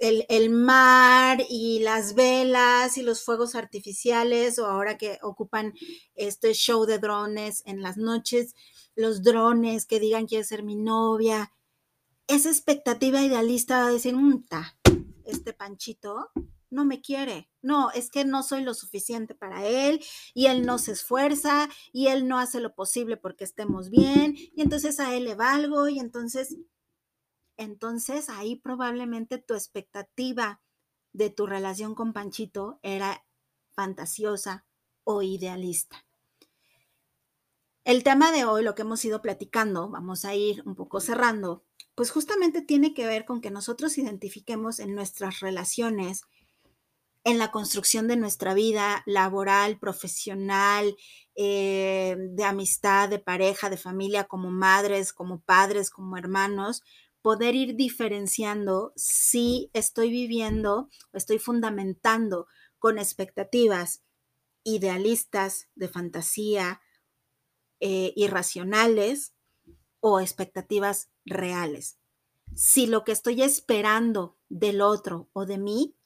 el, 0.00 0.26
el, 0.28 0.50
mar 0.50 1.38
y 1.48 1.78
las 1.78 2.14
velas 2.14 2.98
y 2.98 3.02
los 3.02 3.24
fuegos 3.24 3.54
artificiales 3.54 4.58
o 4.58 4.66
ahora 4.66 4.98
que 4.98 5.18
ocupan 5.22 5.72
este 6.14 6.52
show 6.52 6.84
de 6.84 6.98
drones 6.98 7.62
en 7.64 7.80
las 7.80 7.96
noches, 7.96 8.54
los 8.96 9.22
drones 9.22 9.86
que 9.86 9.98
digan 9.98 10.26
quiere 10.26 10.44
ser 10.44 10.62
mi 10.62 10.76
novia. 10.76 11.54
Esa 12.26 12.50
expectativa 12.50 13.22
idealista 13.22 13.80
va 13.80 13.86
a 13.86 13.92
decir, 13.92 14.14
mm, 14.14 14.44
este 15.24 15.54
panchito 15.54 16.32
no 16.74 16.84
me 16.84 17.00
quiere. 17.00 17.48
No, 17.62 17.90
es 17.92 18.10
que 18.10 18.24
no 18.24 18.42
soy 18.42 18.62
lo 18.62 18.74
suficiente 18.74 19.34
para 19.34 19.66
él 19.66 20.04
y 20.34 20.46
él 20.46 20.66
no 20.66 20.78
se 20.78 20.92
esfuerza 20.92 21.68
y 21.92 22.08
él 22.08 22.28
no 22.28 22.38
hace 22.38 22.60
lo 22.60 22.74
posible 22.74 23.16
porque 23.16 23.44
estemos 23.44 23.90
bien 23.90 24.34
y 24.36 24.60
entonces 24.60 25.00
a 25.00 25.14
él 25.14 25.24
le 25.24 25.34
valgo 25.34 25.88
y 25.88 25.98
entonces, 25.98 26.56
entonces 27.56 28.28
ahí 28.28 28.56
probablemente 28.56 29.38
tu 29.38 29.54
expectativa 29.54 30.60
de 31.12 31.30
tu 31.30 31.46
relación 31.46 31.94
con 31.94 32.12
Panchito 32.12 32.80
era 32.82 33.24
fantasiosa 33.74 34.66
o 35.04 35.22
idealista. 35.22 36.04
El 37.84 38.02
tema 38.02 38.32
de 38.32 38.46
hoy, 38.46 38.64
lo 38.64 38.74
que 38.74 38.82
hemos 38.82 39.04
ido 39.04 39.20
platicando, 39.20 39.90
vamos 39.90 40.24
a 40.24 40.34
ir 40.34 40.62
un 40.64 40.74
poco 40.74 41.00
cerrando, 41.00 41.64
pues 41.94 42.10
justamente 42.10 42.62
tiene 42.62 42.94
que 42.94 43.06
ver 43.06 43.26
con 43.26 43.42
que 43.42 43.50
nosotros 43.50 43.98
identifiquemos 43.98 44.78
en 44.78 44.94
nuestras 44.94 45.40
relaciones 45.40 46.22
en 47.24 47.38
la 47.38 47.50
construcción 47.50 48.06
de 48.06 48.16
nuestra 48.16 48.52
vida 48.52 49.02
laboral, 49.06 49.78
profesional, 49.78 50.94
eh, 51.34 52.16
de 52.18 52.44
amistad, 52.44 53.08
de 53.08 53.18
pareja, 53.18 53.70
de 53.70 53.78
familia, 53.78 54.24
como 54.24 54.50
madres, 54.50 55.12
como 55.12 55.40
padres, 55.40 55.90
como 55.90 56.18
hermanos, 56.18 56.82
poder 57.22 57.54
ir 57.54 57.76
diferenciando 57.76 58.92
si 58.96 59.70
estoy 59.72 60.10
viviendo 60.10 60.90
estoy 61.14 61.38
fundamentando 61.38 62.46
con 62.78 62.98
expectativas 62.98 64.02
idealistas, 64.62 65.68
de 65.74 65.88
fantasía, 65.88 66.82
eh, 67.80 68.12
irracionales 68.14 69.32
o 70.00 70.20
expectativas 70.20 71.08
reales. 71.24 71.98
Si 72.54 72.86
lo 72.86 73.04
que 73.04 73.12
estoy 73.12 73.42
esperando 73.42 74.36
del 74.50 74.82
otro 74.82 75.30
o 75.32 75.46
de 75.46 75.56
mí 75.56 75.96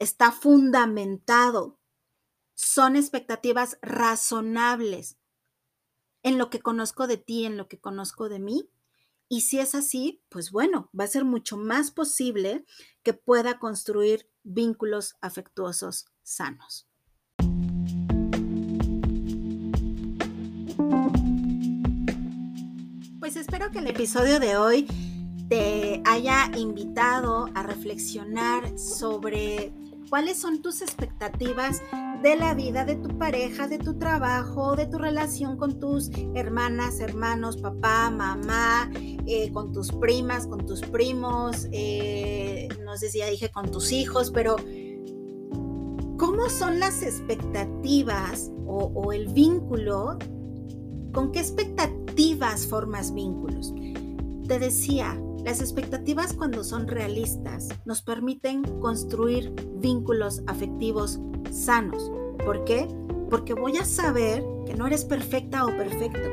está 0.00 0.32
fundamentado, 0.32 1.78
son 2.54 2.96
expectativas 2.96 3.78
razonables 3.82 5.18
en 6.22 6.38
lo 6.38 6.50
que 6.50 6.60
conozco 6.60 7.06
de 7.06 7.18
ti, 7.18 7.44
en 7.44 7.56
lo 7.56 7.68
que 7.68 7.78
conozco 7.78 8.28
de 8.28 8.40
mí. 8.40 8.70
Y 9.28 9.42
si 9.42 9.60
es 9.60 9.74
así, 9.74 10.24
pues 10.28 10.50
bueno, 10.50 10.90
va 10.98 11.04
a 11.04 11.08
ser 11.08 11.24
mucho 11.24 11.56
más 11.56 11.90
posible 11.92 12.64
que 13.02 13.12
pueda 13.12 13.58
construir 13.58 14.28
vínculos 14.42 15.16
afectuosos 15.20 16.06
sanos. 16.22 16.88
Pues 23.20 23.36
espero 23.36 23.70
que 23.70 23.78
el 23.78 23.86
episodio 23.86 24.40
de 24.40 24.56
hoy 24.56 24.86
te 25.50 26.02
haya 26.06 26.50
invitado 26.56 27.50
a 27.54 27.62
reflexionar 27.62 28.78
sobre 28.78 29.72
cuáles 30.10 30.38
son 30.38 30.60
tus 30.60 30.82
expectativas 30.82 31.80
de 32.22 32.36
la 32.36 32.52
vida 32.52 32.84
de 32.84 32.96
tu 32.96 33.16
pareja, 33.16 33.68
de 33.68 33.78
tu 33.78 33.96
trabajo, 33.96 34.76
de 34.76 34.86
tu 34.86 34.98
relación 34.98 35.56
con 35.56 35.78
tus 35.78 36.10
hermanas, 36.34 37.00
hermanos, 37.00 37.56
papá, 37.56 38.10
mamá, 38.10 38.90
eh, 39.26 39.50
con 39.52 39.72
tus 39.72 39.92
primas, 39.92 40.46
con 40.46 40.66
tus 40.66 40.82
primos, 40.82 41.68
eh, 41.72 42.68
no 42.84 42.96
sé 42.96 43.08
si 43.08 43.18
ya 43.18 43.30
dije 43.30 43.50
con 43.50 43.70
tus 43.70 43.92
hijos, 43.92 44.30
pero 44.32 44.56
¿cómo 46.18 46.50
son 46.50 46.80
las 46.80 47.02
expectativas 47.02 48.50
o, 48.66 48.90
o 48.94 49.12
el 49.12 49.28
vínculo? 49.28 50.18
¿Con 51.12 51.32
qué 51.32 51.38
expectativas 51.38 52.66
formas 52.66 53.14
vínculos? 53.14 53.72
Te 54.46 54.58
decía, 54.58 55.18
las 55.44 55.60
expectativas 55.60 56.34
cuando 56.34 56.64
son 56.64 56.86
realistas 56.86 57.68
nos 57.84 58.02
permiten 58.02 58.62
construir 58.80 59.52
vínculos 59.76 60.42
afectivos 60.46 61.18
sanos. 61.50 62.10
¿Por 62.44 62.64
qué? 62.64 62.88
Porque 63.28 63.54
voy 63.54 63.76
a 63.76 63.84
saber 63.84 64.44
que 64.66 64.74
no 64.74 64.86
eres 64.86 65.04
perfecta 65.04 65.64
o 65.64 65.68
perfecto, 65.68 66.28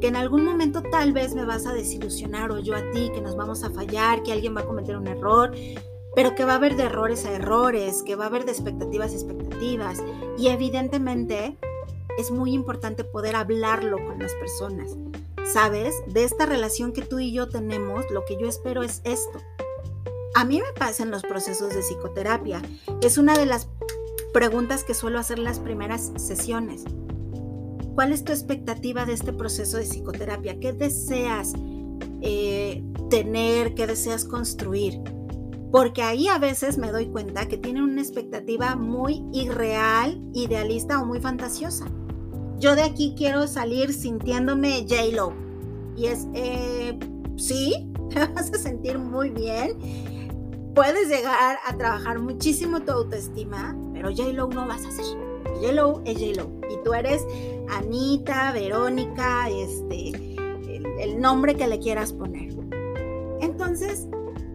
que 0.00 0.08
en 0.08 0.16
algún 0.16 0.44
momento 0.44 0.82
tal 0.82 1.12
vez 1.12 1.34
me 1.34 1.44
vas 1.44 1.66
a 1.66 1.72
desilusionar 1.72 2.52
o 2.52 2.58
yo 2.58 2.76
a 2.76 2.90
ti, 2.92 3.10
que 3.14 3.20
nos 3.20 3.36
vamos 3.36 3.64
a 3.64 3.70
fallar, 3.70 4.22
que 4.22 4.32
alguien 4.32 4.56
va 4.56 4.60
a 4.60 4.66
cometer 4.66 4.96
un 4.96 5.08
error, 5.08 5.52
pero 6.14 6.34
que 6.34 6.44
va 6.44 6.52
a 6.52 6.56
haber 6.56 6.76
de 6.76 6.84
errores 6.84 7.24
a 7.26 7.32
errores, 7.32 8.02
que 8.02 8.16
va 8.16 8.24
a 8.24 8.28
haber 8.28 8.44
de 8.44 8.52
expectativas 8.52 9.12
a 9.12 9.14
expectativas. 9.14 10.02
Y 10.38 10.48
evidentemente 10.48 11.56
es 12.18 12.30
muy 12.30 12.52
importante 12.52 13.04
poder 13.04 13.36
hablarlo 13.36 13.96
con 14.06 14.18
las 14.18 14.32
personas. 14.34 14.96
¿Sabes? 15.52 15.94
De 16.06 16.24
esta 16.24 16.46
relación 16.46 16.92
que 16.92 17.02
tú 17.02 17.18
y 17.18 17.32
yo 17.32 17.48
tenemos, 17.48 18.04
lo 18.10 18.24
que 18.24 18.36
yo 18.38 18.48
espero 18.48 18.82
es 18.82 19.00
esto. 19.04 19.38
A 20.34 20.44
mí 20.44 20.60
me 20.60 20.72
pasa 20.78 21.02
en 21.02 21.10
los 21.10 21.22
procesos 21.22 21.74
de 21.74 21.80
psicoterapia. 21.80 22.60
Es 23.00 23.16
una 23.16 23.36
de 23.38 23.46
las 23.46 23.68
preguntas 24.32 24.84
que 24.84 24.94
suelo 24.94 25.18
hacer 25.18 25.38
en 25.38 25.44
las 25.44 25.60
primeras 25.60 26.12
sesiones. 26.16 26.84
¿Cuál 27.94 28.12
es 28.12 28.24
tu 28.24 28.32
expectativa 28.32 29.06
de 29.06 29.14
este 29.14 29.32
proceso 29.32 29.78
de 29.78 29.84
psicoterapia? 29.84 30.60
¿Qué 30.60 30.74
deseas 30.74 31.54
eh, 32.20 32.82
tener? 33.08 33.74
¿Qué 33.74 33.86
deseas 33.86 34.26
construir? 34.26 35.00
Porque 35.72 36.02
ahí 36.02 36.28
a 36.28 36.38
veces 36.38 36.76
me 36.76 36.90
doy 36.90 37.06
cuenta 37.06 37.48
que 37.48 37.56
tienen 37.56 37.84
una 37.84 38.02
expectativa 38.02 38.76
muy 38.76 39.24
irreal, 39.32 40.20
idealista 40.34 41.00
o 41.00 41.06
muy 41.06 41.20
fantasiosa 41.20 41.86
yo 42.58 42.74
de 42.74 42.82
aquí 42.82 43.14
quiero 43.16 43.46
salir 43.46 43.92
sintiéndome 43.92 44.86
J-Lo. 44.88 45.32
Y 45.96 46.06
es, 46.06 46.26
eh, 46.34 46.98
sí, 47.36 47.90
te 48.10 48.26
vas 48.26 48.52
a 48.52 48.58
sentir 48.58 48.98
muy 48.98 49.30
bien. 49.30 49.78
Puedes 50.74 51.08
llegar 51.08 51.58
a 51.66 51.76
trabajar 51.76 52.18
muchísimo 52.18 52.80
tu 52.80 52.92
autoestima, 52.92 53.76
pero 53.92 54.10
J-Lo 54.10 54.48
no 54.48 54.66
vas 54.66 54.84
a 54.84 54.88
hacer. 54.88 55.04
J-Lo 55.60 56.02
es 56.04 56.18
J-Lo. 56.18 56.50
Y 56.70 56.82
tú 56.84 56.92
eres 56.92 57.26
Anita, 57.68 58.52
Verónica, 58.52 59.48
este, 59.48 60.12
el, 60.98 61.20
nombre 61.20 61.54
que 61.54 61.66
le 61.66 61.78
quieras 61.78 62.12
poner. 62.12 62.54
Entonces, 63.40 64.06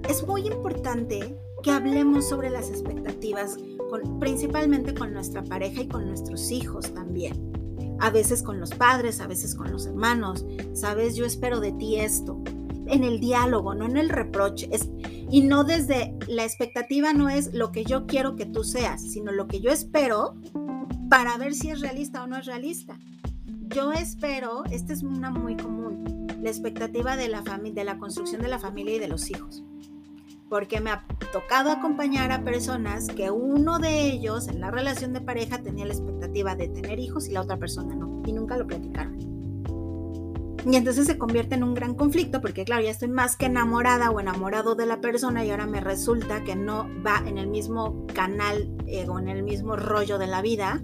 es 0.08 0.26
muy 0.26 0.47
importante 0.47 1.36
que 1.64 1.72
hablemos 1.72 2.28
sobre 2.28 2.49
las 2.49 2.70
expectativas, 2.70 3.58
principalmente 4.20 4.93
con 4.93 5.14
nuestra 5.14 5.43
pareja 5.43 5.82
y 5.82 5.88
con 5.88 6.08
nuestros 6.08 6.52
hijos 6.52 6.91
también 6.93 7.61
a 8.02 8.10
veces 8.10 8.41
con 8.43 8.60
los 8.60 8.72
padres, 8.72 9.22
a 9.22 9.28
veces 9.28 9.56
con 9.56 9.72
los 9.72 9.86
hermanos. 9.86 10.43
Sabes, 10.74 11.16
yo 11.16 11.26
espero 11.26 11.60
de 11.60 11.72
ti 11.74 11.97
esto. 11.97 12.41
En 12.88 13.04
el 13.04 13.20
diálogo, 13.20 13.76
no 13.76 13.86
en 13.86 13.95
el 13.95 14.10
reproche. 14.10 14.68
Es, 14.72 14.89
y 15.30 15.41
no 15.41 15.64
desde 15.64 16.14
la 16.28 16.43
expectativa 16.43 17.14
no 17.14 17.30
es 17.30 17.54
lo 17.54 17.72
que 17.72 17.86
yo 17.86 18.08
quiero 18.08 18.36
que 18.36 18.45
tú 18.45 18.64
seas, 18.64 19.02
sino 19.02 19.32
lo 19.32 19.47
que 19.47 19.62
yo 19.62 19.72
espero 19.72 20.36
para 21.10 21.38
ver 21.38 21.54
si 21.54 21.70
es 21.70 21.80
realista 21.80 22.24
o 22.24 22.28
no 22.28 22.38
es 22.38 22.45
realista. 22.45 22.97
yo 23.68 23.93
espero, 23.93 24.66
esta 24.72 24.91
es 24.91 25.04
una 25.04 25.30
muy 25.30 25.56
común, 25.56 26.28
la 26.41 26.49
expectativa 26.49 27.16
de 27.16 27.30
la, 27.30 27.41
de 27.41 27.84
la 27.86 27.97
construcción 27.97 28.41
de 28.41 28.49
la 28.49 28.60
familia 28.60 28.95
y 28.95 28.99
de 28.99 29.08
los 29.08 29.30
hijos. 29.30 29.64
Porque 30.52 30.82
me 30.82 30.89
ha 30.91 31.06
tocado 31.32 31.72
acompañar 31.72 32.34
a 32.34 32.43
personas 32.43 33.08
que 33.08 33.32
uno 33.32 33.80
de 33.80 34.12
ellos 34.12 34.49
en 34.49 34.60
la 34.60 34.70
relación 34.70 35.14
de 35.14 35.22
pareja 35.22 35.60
tenía 35.60 35.86
la 35.86 35.93
expectativa 35.93 36.56
de 36.56 36.68
tener 36.68 36.99
hijos 36.99 37.30
y 37.30 37.32
la 37.32 37.39
otra 37.39 37.56
persona 37.56 37.95
no, 37.95 38.22
y 38.26 38.34
nunca 38.34 38.58
lo 38.58 38.68
platicaron. 38.68 39.18
Y 40.70 40.76
entonces 40.76 41.08
se 41.08 41.18
convierte 41.18 41.56
en 41.56 41.64
un 41.64 41.74
gran 41.74 41.95
conflicto 41.95 42.41
porque 42.41 42.66
claro, 42.66 42.84
ya 42.84 42.91
estoy 42.91 43.08
más 43.08 43.38
que 43.38 43.45
enamorada 43.45 44.12
o 44.12 44.20
enamorado 44.20 44.76
de 44.76 44.86
la 44.86 44.99
persona 44.99 45.45
y 45.45 45.52
ahora 45.52 45.68
me 45.68 45.80
resulta 45.80 46.43
que 46.43 46.58
no 46.58 46.86
va 47.02 47.24
en 47.26 47.38
el 47.38 47.47
mismo 47.47 48.06
canal 48.14 48.70
eh, 48.88 49.08
o 49.08 49.20
en 49.20 49.30
el 49.30 49.43
mismo 49.43 49.78
rollo 49.78 50.18
de 50.18 50.28
la 50.28 50.41
vida 50.41 50.82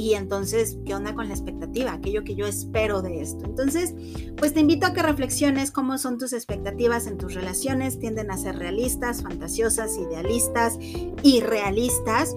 y 0.00 0.14
entonces, 0.14 0.78
¿qué 0.86 0.94
onda 0.94 1.14
con 1.14 1.28
la 1.28 1.34
expectativa? 1.34 1.92
Aquello 1.92 2.24
que 2.24 2.34
yo 2.34 2.46
espero 2.46 3.02
de 3.02 3.20
esto. 3.20 3.44
Entonces, 3.44 3.94
pues 4.38 4.54
te 4.54 4.60
invito 4.60 4.86
a 4.86 4.94
que 4.94 5.02
reflexiones 5.02 5.70
cómo 5.70 5.98
son 5.98 6.16
tus 6.16 6.32
expectativas 6.32 7.06
en 7.06 7.18
tus 7.18 7.34
relaciones. 7.34 7.98
Tienden 7.98 8.30
a 8.30 8.38
ser 8.38 8.56
realistas, 8.56 9.22
fantasiosas, 9.22 9.98
idealistas, 9.98 10.78
irrealistas. 11.22 12.34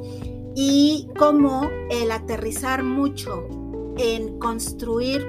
Y 0.56 1.08
cómo 1.18 1.70
el 1.90 2.12
aterrizar 2.12 2.84
mucho 2.84 3.48
en 3.98 4.40
construir 4.40 5.26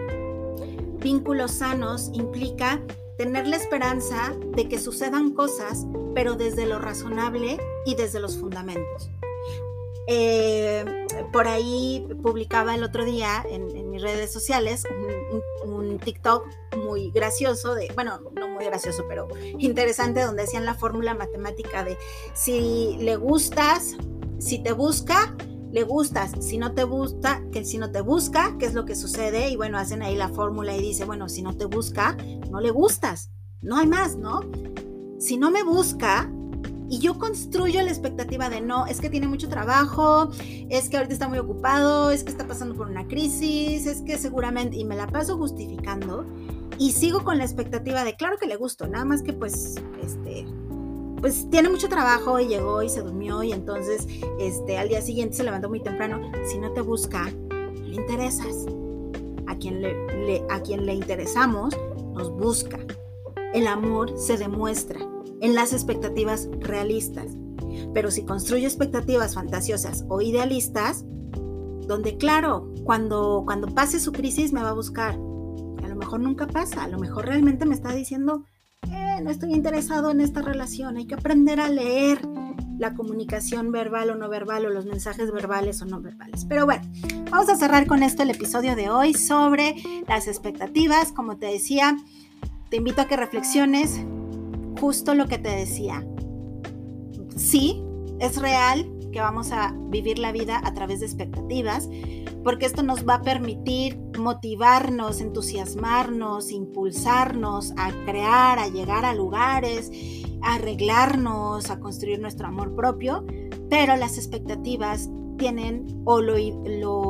vínculos 0.99 1.53
sanos 1.53 2.11
implica 2.15 2.83
tener 3.17 3.47
la 3.47 3.57
esperanza 3.57 4.35
de 4.57 4.69
que 4.69 4.81
sucedan 4.81 5.35
cosas, 5.35 5.87
pero 6.17 6.35
desde 6.35 6.67
lo 6.67 6.81
razonable 6.81 7.59
y 7.87 7.95
desde 7.95 8.19
los 8.19 8.37
fundamentos. 8.37 9.09
Eh, 10.09 11.04
por 11.33 11.49
ahí 11.49 12.07
publicaba 12.23 12.75
el 12.75 12.85
otro 12.85 13.05
día 13.05 13.45
en, 13.49 13.91
mis 13.91 14.03
redes 14.03 14.33
sociales 14.33 14.85
un, 15.65 15.99
TikTok 15.99 16.47
muy 16.85 17.11
gracioso, 17.11 17.75
de, 17.75 17.91
bueno, 17.95 18.21
no 18.35 18.49
muy 18.49 18.65
gracioso, 18.65 19.05
pero 19.09 19.29
interesante, 19.59 20.23
donde 20.23 20.43
decían 20.43 20.65
la 20.65 20.75
fórmula 20.75 21.15
matemática 21.15 21.85
de 21.85 21.97
si 22.35 22.97
le 23.01 23.17
gustas, 23.17 23.97
si 24.39 24.59
te 24.63 24.73
busca, 24.73 25.37
le 25.71 25.85
gustas, 25.85 26.33
si 26.41 26.59
no 26.59 26.73
te 26.73 26.85
gusta, 26.85 27.43
que 27.53 27.65
si 27.65 27.79
no 27.79 27.91
te 27.91 28.01
busca, 28.01 28.57
¿qué 28.59 28.67
es 28.67 28.75
lo 28.75 28.85
que 28.85 28.97
sucede? 28.97 29.49
Y 29.49 29.57
bueno, 29.57 29.79
hacen 29.79 30.03
ahí 30.03 30.17
la 30.17 30.29
fórmula 30.29 30.77
y 30.77 30.81
dice, 30.81 31.05
bueno, 31.05 31.29
si 31.29 31.43
no 31.43 31.57
te 31.57 31.65
busca, 31.65 32.17
no 32.51 32.61
le 32.61 32.71
gustas, 32.71 33.31
no 33.63 33.77
hay 33.79 33.87
más, 33.87 34.17
¿no? 34.17 34.41
Si 35.19 35.37
no 35.37 35.51
me 35.51 35.63
busca, 35.63 36.31
y 36.89 36.99
yo 36.99 37.19
construyo 37.19 37.83
la 37.83 37.91
expectativa 37.91 38.51
de 38.51 38.61
no, 38.61 38.87
es 38.87 39.01
que 39.01 39.09
tiene 39.09 39.27
mucho 39.27 39.49
trabajo, 39.49 40.31
es 40.69 40.89
que 40.89 40.97
ahorita 40.97 41.15
está 41.15 41.29
muy 41.29 41.39
ocupado, 41.39 42.11
es 42.11 42.25
que 42.25 42.31
está 42.31 42.47
pasando 42.47 42.75
por 42.75 42.89
una 42.89 43.07
crisis, 43.07 43.87
es 43.87 44.03
que 44.03 44.19
seguramente, 44.19 44.77
y 44.77 44.85
me 44.85 44.97
la 44.97 45.07
paso 45.07 45.37
justificando 45.37 46.27
y 46.79 46.93
sigo 46.93 47.25
con 47.25 47.39
la 47.39 47.45
expectativa 47.45 48.05
de, 48.05 48.15
claro 48.17 48.37
que 48.39 48.47
le 48.47 48.57
gusto, 48.57 48.87
nada 48.87 49.05
más 49.05 49.23
que 49.23 49.33
pues, 49.33 49.77
este, 50.03 50.47
pues 51.21 51.49
tiene 51.51 51.71
mucho 51.71 51.89
trabajo 51.89 52.39
y 52.39 52.49
llegó 52.49 52.83
y 52.83 52.89
se 52.89 53.01
durmió 53.01 53.43
y 53.43 53.53
entonces, 53.53 54.07
este, 54.39 54.79
al 54.79 54.89
día 54.89 55.01
siguiente 55.01 55.37
se 55.37 55.45
levantó 55.45 55.69
muy 55.69 55.81
temprano. 55.81 56.21
Si 56.47 56.59
no 56.59 56.71
te 56.73 56.83
busca, 56.83 57.31
le 57.83 57.95
interesas. 57.95 58.67
A 59.47 59.57
quien 59.57 59.81
le, 59.81 60.45
a 60.51 60.61
quien 60.61 60.85
le 60.85 60.95
interesamos, 60.95 61.75
nos 62.13 62.31
busca. 62.31 62.79
El 63.55 63.69
amor 63.69 64.19
se 64.19 64.37
demuestra 64.37 64.99
en 65.41 65.55
las 65.55 65.73
expectativas 65.73 66.49
realistas. 66.61 67.37
Pero 67.93 68.11
si 68.11 68.25
construye 68.25 68.67
expectativas 68.67 69.35
fantasiosas 69.35 70.05
o 70.09 70.21
idealistas, 70.21 71.05
donde 71.87 72.17
claro, 72.17 72.73
cuando, 72.85 73.43
cuando 73.45 73.69
pase 73.69 74.01
su 74.01 74.13
crisis 74.13 74.53
me 74.53 74.63
va 74.63 74.71
a 74.71 74.75
buscar. 74.75 75.15
A 75.15 75.89
lo 75.89 75.97
mejor 75.97 76.21
nunca 76.21 76.47
pasa, 76.47 76.85
a 76.85 76.89
lo 76.89 76.99
mejor 76.99 77.27
realmente 77.27 77.67
me 77.67 77.75
está 77.75 77.93
diciendo, 77.93 78.45
eh, 78.91 79.21
no 79.23 79.31
estoy 79.31 79.53
interesado 79.53 80.11
en 80.11 80.21
esta 80.21 80.43
relación, 80.43 80.97
hay 80.97 81.07
que 81.07 81.15
aprender 81.15 81.61
a 81.61 81.69
leer 81.69 82.21
la 82.79 82.95
comunicación 82.95 83.71
verbal 83.71 84.11
o 84.11 84.15
no 84.17 84.29
verbal 84.29 84.67
o 84.67 84.71
los 84.71 84.87
mensajes 84.87 85.31
verbales 85.31 85.81
o 85.83 85.87
no 85.87 86.01
verbales. 86.01 86.45
Pero 86.47 86.65
bueno, 86.65 86.85
vamos 87.31 87.49
a 87.49 87.57
cerrar 87.57 87.87
con 87.87 88.03
esto 88.03 88.23
el 88.23 88.31
episodio 88.31 88.75
de 88.75 88.91
hoy 88.91 89.15
sobre 89.15 89.77
las 90.09 90.27
expectativas. 90.27 91.13
Como 91.13 91.37
te 91.37 91.47
decía, 91.47 91.97
te 92.71 92.79
invito 92.79 93.03
a 93.03 93.07
que 93.07 93.17
reflexiones 93.17 94.01
justo 94.85 95.15
lo 95.15 95.29
que 95.29 95.39
te 95.39 95.49
decía. 95.49 96.07
Sí, 97.35 97.83
es 98.21 98.37
real 98.37 98.87
que 99.13 99.21
vamos 99.21 99.51
a 99.51 99.75
vivir 99.89 100.19
la 100.19 100.31
vida 100.31 100.61
a 100.63 100.75
través 100.75 101.01
de 101.01 101.07
expectativas, 101.07 101.89
porque 102.43 102.67
esto 102.67 102.83
nos 102.83 103.09
va 103.09 103.15
a 103.15 103.23
permitir 103.23 103.99
motivarnos, 104.19 105.23
entusiasmarnos, 105.23 106.51
impulsarnos 106.51 107.73
a 107.79 107.93
crear, 108.05 108.59
a 108.59 108.69
llegar 108.69 109.07
a 109.07 109.15
lugares, 109.15 109.91
a 110.43 110.57
arreglarnos, 110.57 111.71
a 111.71 111.81
construir 111.81 112.21
nuestro 112.21 112.47
amor 112.47 112.77
propio, 112.77 113.25
pero 113.71 113.97
las 113.97 114.19
expectativas 114.19 115.09
tienen 115.37 116.03
o 116.05 116.21
lo, 116.21 116.37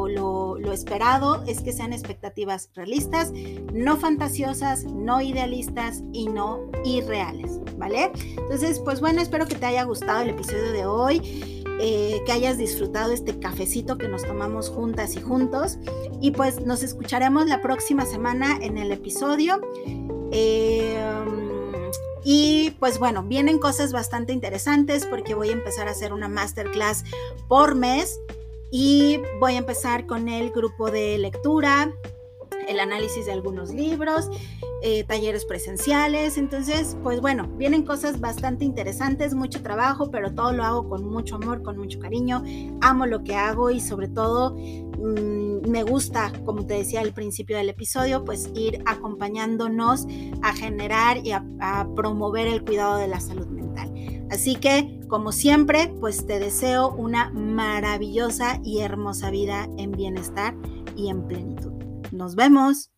lo, 0.09 0.73
esperado 0.73 1.45
es 1.47 1.61
que 1.61 1.73
sean 1.73 1.93
expectativas 1.93 2.69
realistas, 2.75 3.33
no 3.73 3.97
fantasiosas, 3.97 4.85
no 4.85 5.21
idealistas 5.21 6.03
y 6.13 6.27
no 6.27 6.69
irreales, 6.85 7.61
¿vale? 7.79 8.11
Entonces, 8.37 8.81
pues 8.81 9.01
bueno, 9.01 9.23
espero 9.23 9.47
que 9.47 9.55
te 9.55 9.67
haya 9.67 9.85
gustado 9.85 10.23
el 10.23 10.31
episodio 10.31 10.73
de 10.73 10.87
hoy. 10.87 11.61
Eh, 11.81 12.23
que 12.25 12.31
hayas 12.31 12.57
disfrutado 12.57 13.13
este 13.13 13.41
cafecito 13.41 13.99
que 13.99 14.07
nos 14.07 14.23
tomamos 14.23 14.71
juntas 14.71 15.17
y 15.17 15.21
juntos. 15.21 15.77
Y 16.21 16.31
pues 16.31 16.65
nos 16.65 16.83
escucharemos 16.83 17.47
la 17.47 17.61
próxima 17.61 18.07
semana 18.07 18.59
en 18.63 18.79
el 18.79 18.93
episodio. 18.93 19.61
Eh, 20.31 21.44
y 22.25 22.71
pues 22.81 22.99
bueno, 22.99 23.23
vienen 23.23 23.59
cosas 23.59 23.93
bastante 23.93 24.33
interesantes 24.33 25.07
porque 25.07 25.35
voy 25.35 25.51
a 25.51 25.53
empezar 25.53 25.89
a 25.89 25.93
hacer 25.93 26.13
una 26.13 26.29
masterclass 26.29 27.05
por 27.49 27.75
mes 27.75 28.19
y 28.71 29.21
voy 29.39 29.55
a 29.55 29.59
empezar 29.59 30.07
con 30.07 30.29
el 30.29 30.51
grupo 30.51 30.91
de 30.91 31.19
lectura, 31.19 31.93
el 32.69 32.81
análisis 32.81 33.27
de 33.27 33.33
algunos 33.33 33.73
libros, 33.73 34.31
eh, 34.83 35.05
talleres 35.05 35.45
presenciales. 35.45 36.39
Entonces, 36.39 36.97
pues 37.03 37.21
bueno, 37.21 37.49
vienen 37.57 37.85
cosas 37.85 38.21
bastante 38.21 38.65
interesantes, 38.65 39.35
mucho 39.35 39.63
trabajo, 39.63 40.11
pero 40.11 40.33
todo 40.35 40.53
lo 40.53 40.65
hago 40.65 40.89
con 40.89 41.05
mucho 41.05 41.37
amor, 41.37 41.63
con 41.63 41.79
mucho 41.79 41.99
cariño. 41.99 42.43
Amo 42.81 43.07
lo 43.07 43.25
que 43.25 43.35
hago 43.35 43.71
y 43.71 43.81
sobre 43.81 44.09
todo 44.09 44.55
mm, 44.55 45.69
me 45.69 45.83
gusta, 45.83 46.33
como 46.45 46.67
te 46.67 46.75
decía 46.75 47.01
al 47.01 47.13
principio 47.13 47.57
del 47.57 47.69
episodio, 47.69 48.25
pues 48.25 48.51
ir 48.55 48.83
acompañándonos 48.87 50.07
a 50.43 50.55
generar 50.55 51.19
y 51.25 51.33
a 51.33 51.45
promover 51.97 52.47
el 52.47 52.65
cuidado 52.65 52.97
de 52.97 53.09
la 53.09 53.21
salud 53.21 53.47
mental. 53.47 53.65
Así 54.31 54.57
que, 54.57 55.01
como 55.09 55.33
siempre, 55.33 55.93
pues 56.01 56.27
te 56.27 56.39
deseo 56.39 56.91
una 56.91 57.31
maravillosa 57.31 58.61
y 58.65 58.81
hermosa 58.81 59.31
vida 59.31 59.69
en 59.79 59.93
bienestar 59.93 60.55
y 60.97 61.09
en 61.09 61.27
plenitud. 61.27 61.74
Nos 62.15 62.37
vemos. 62.37 62.91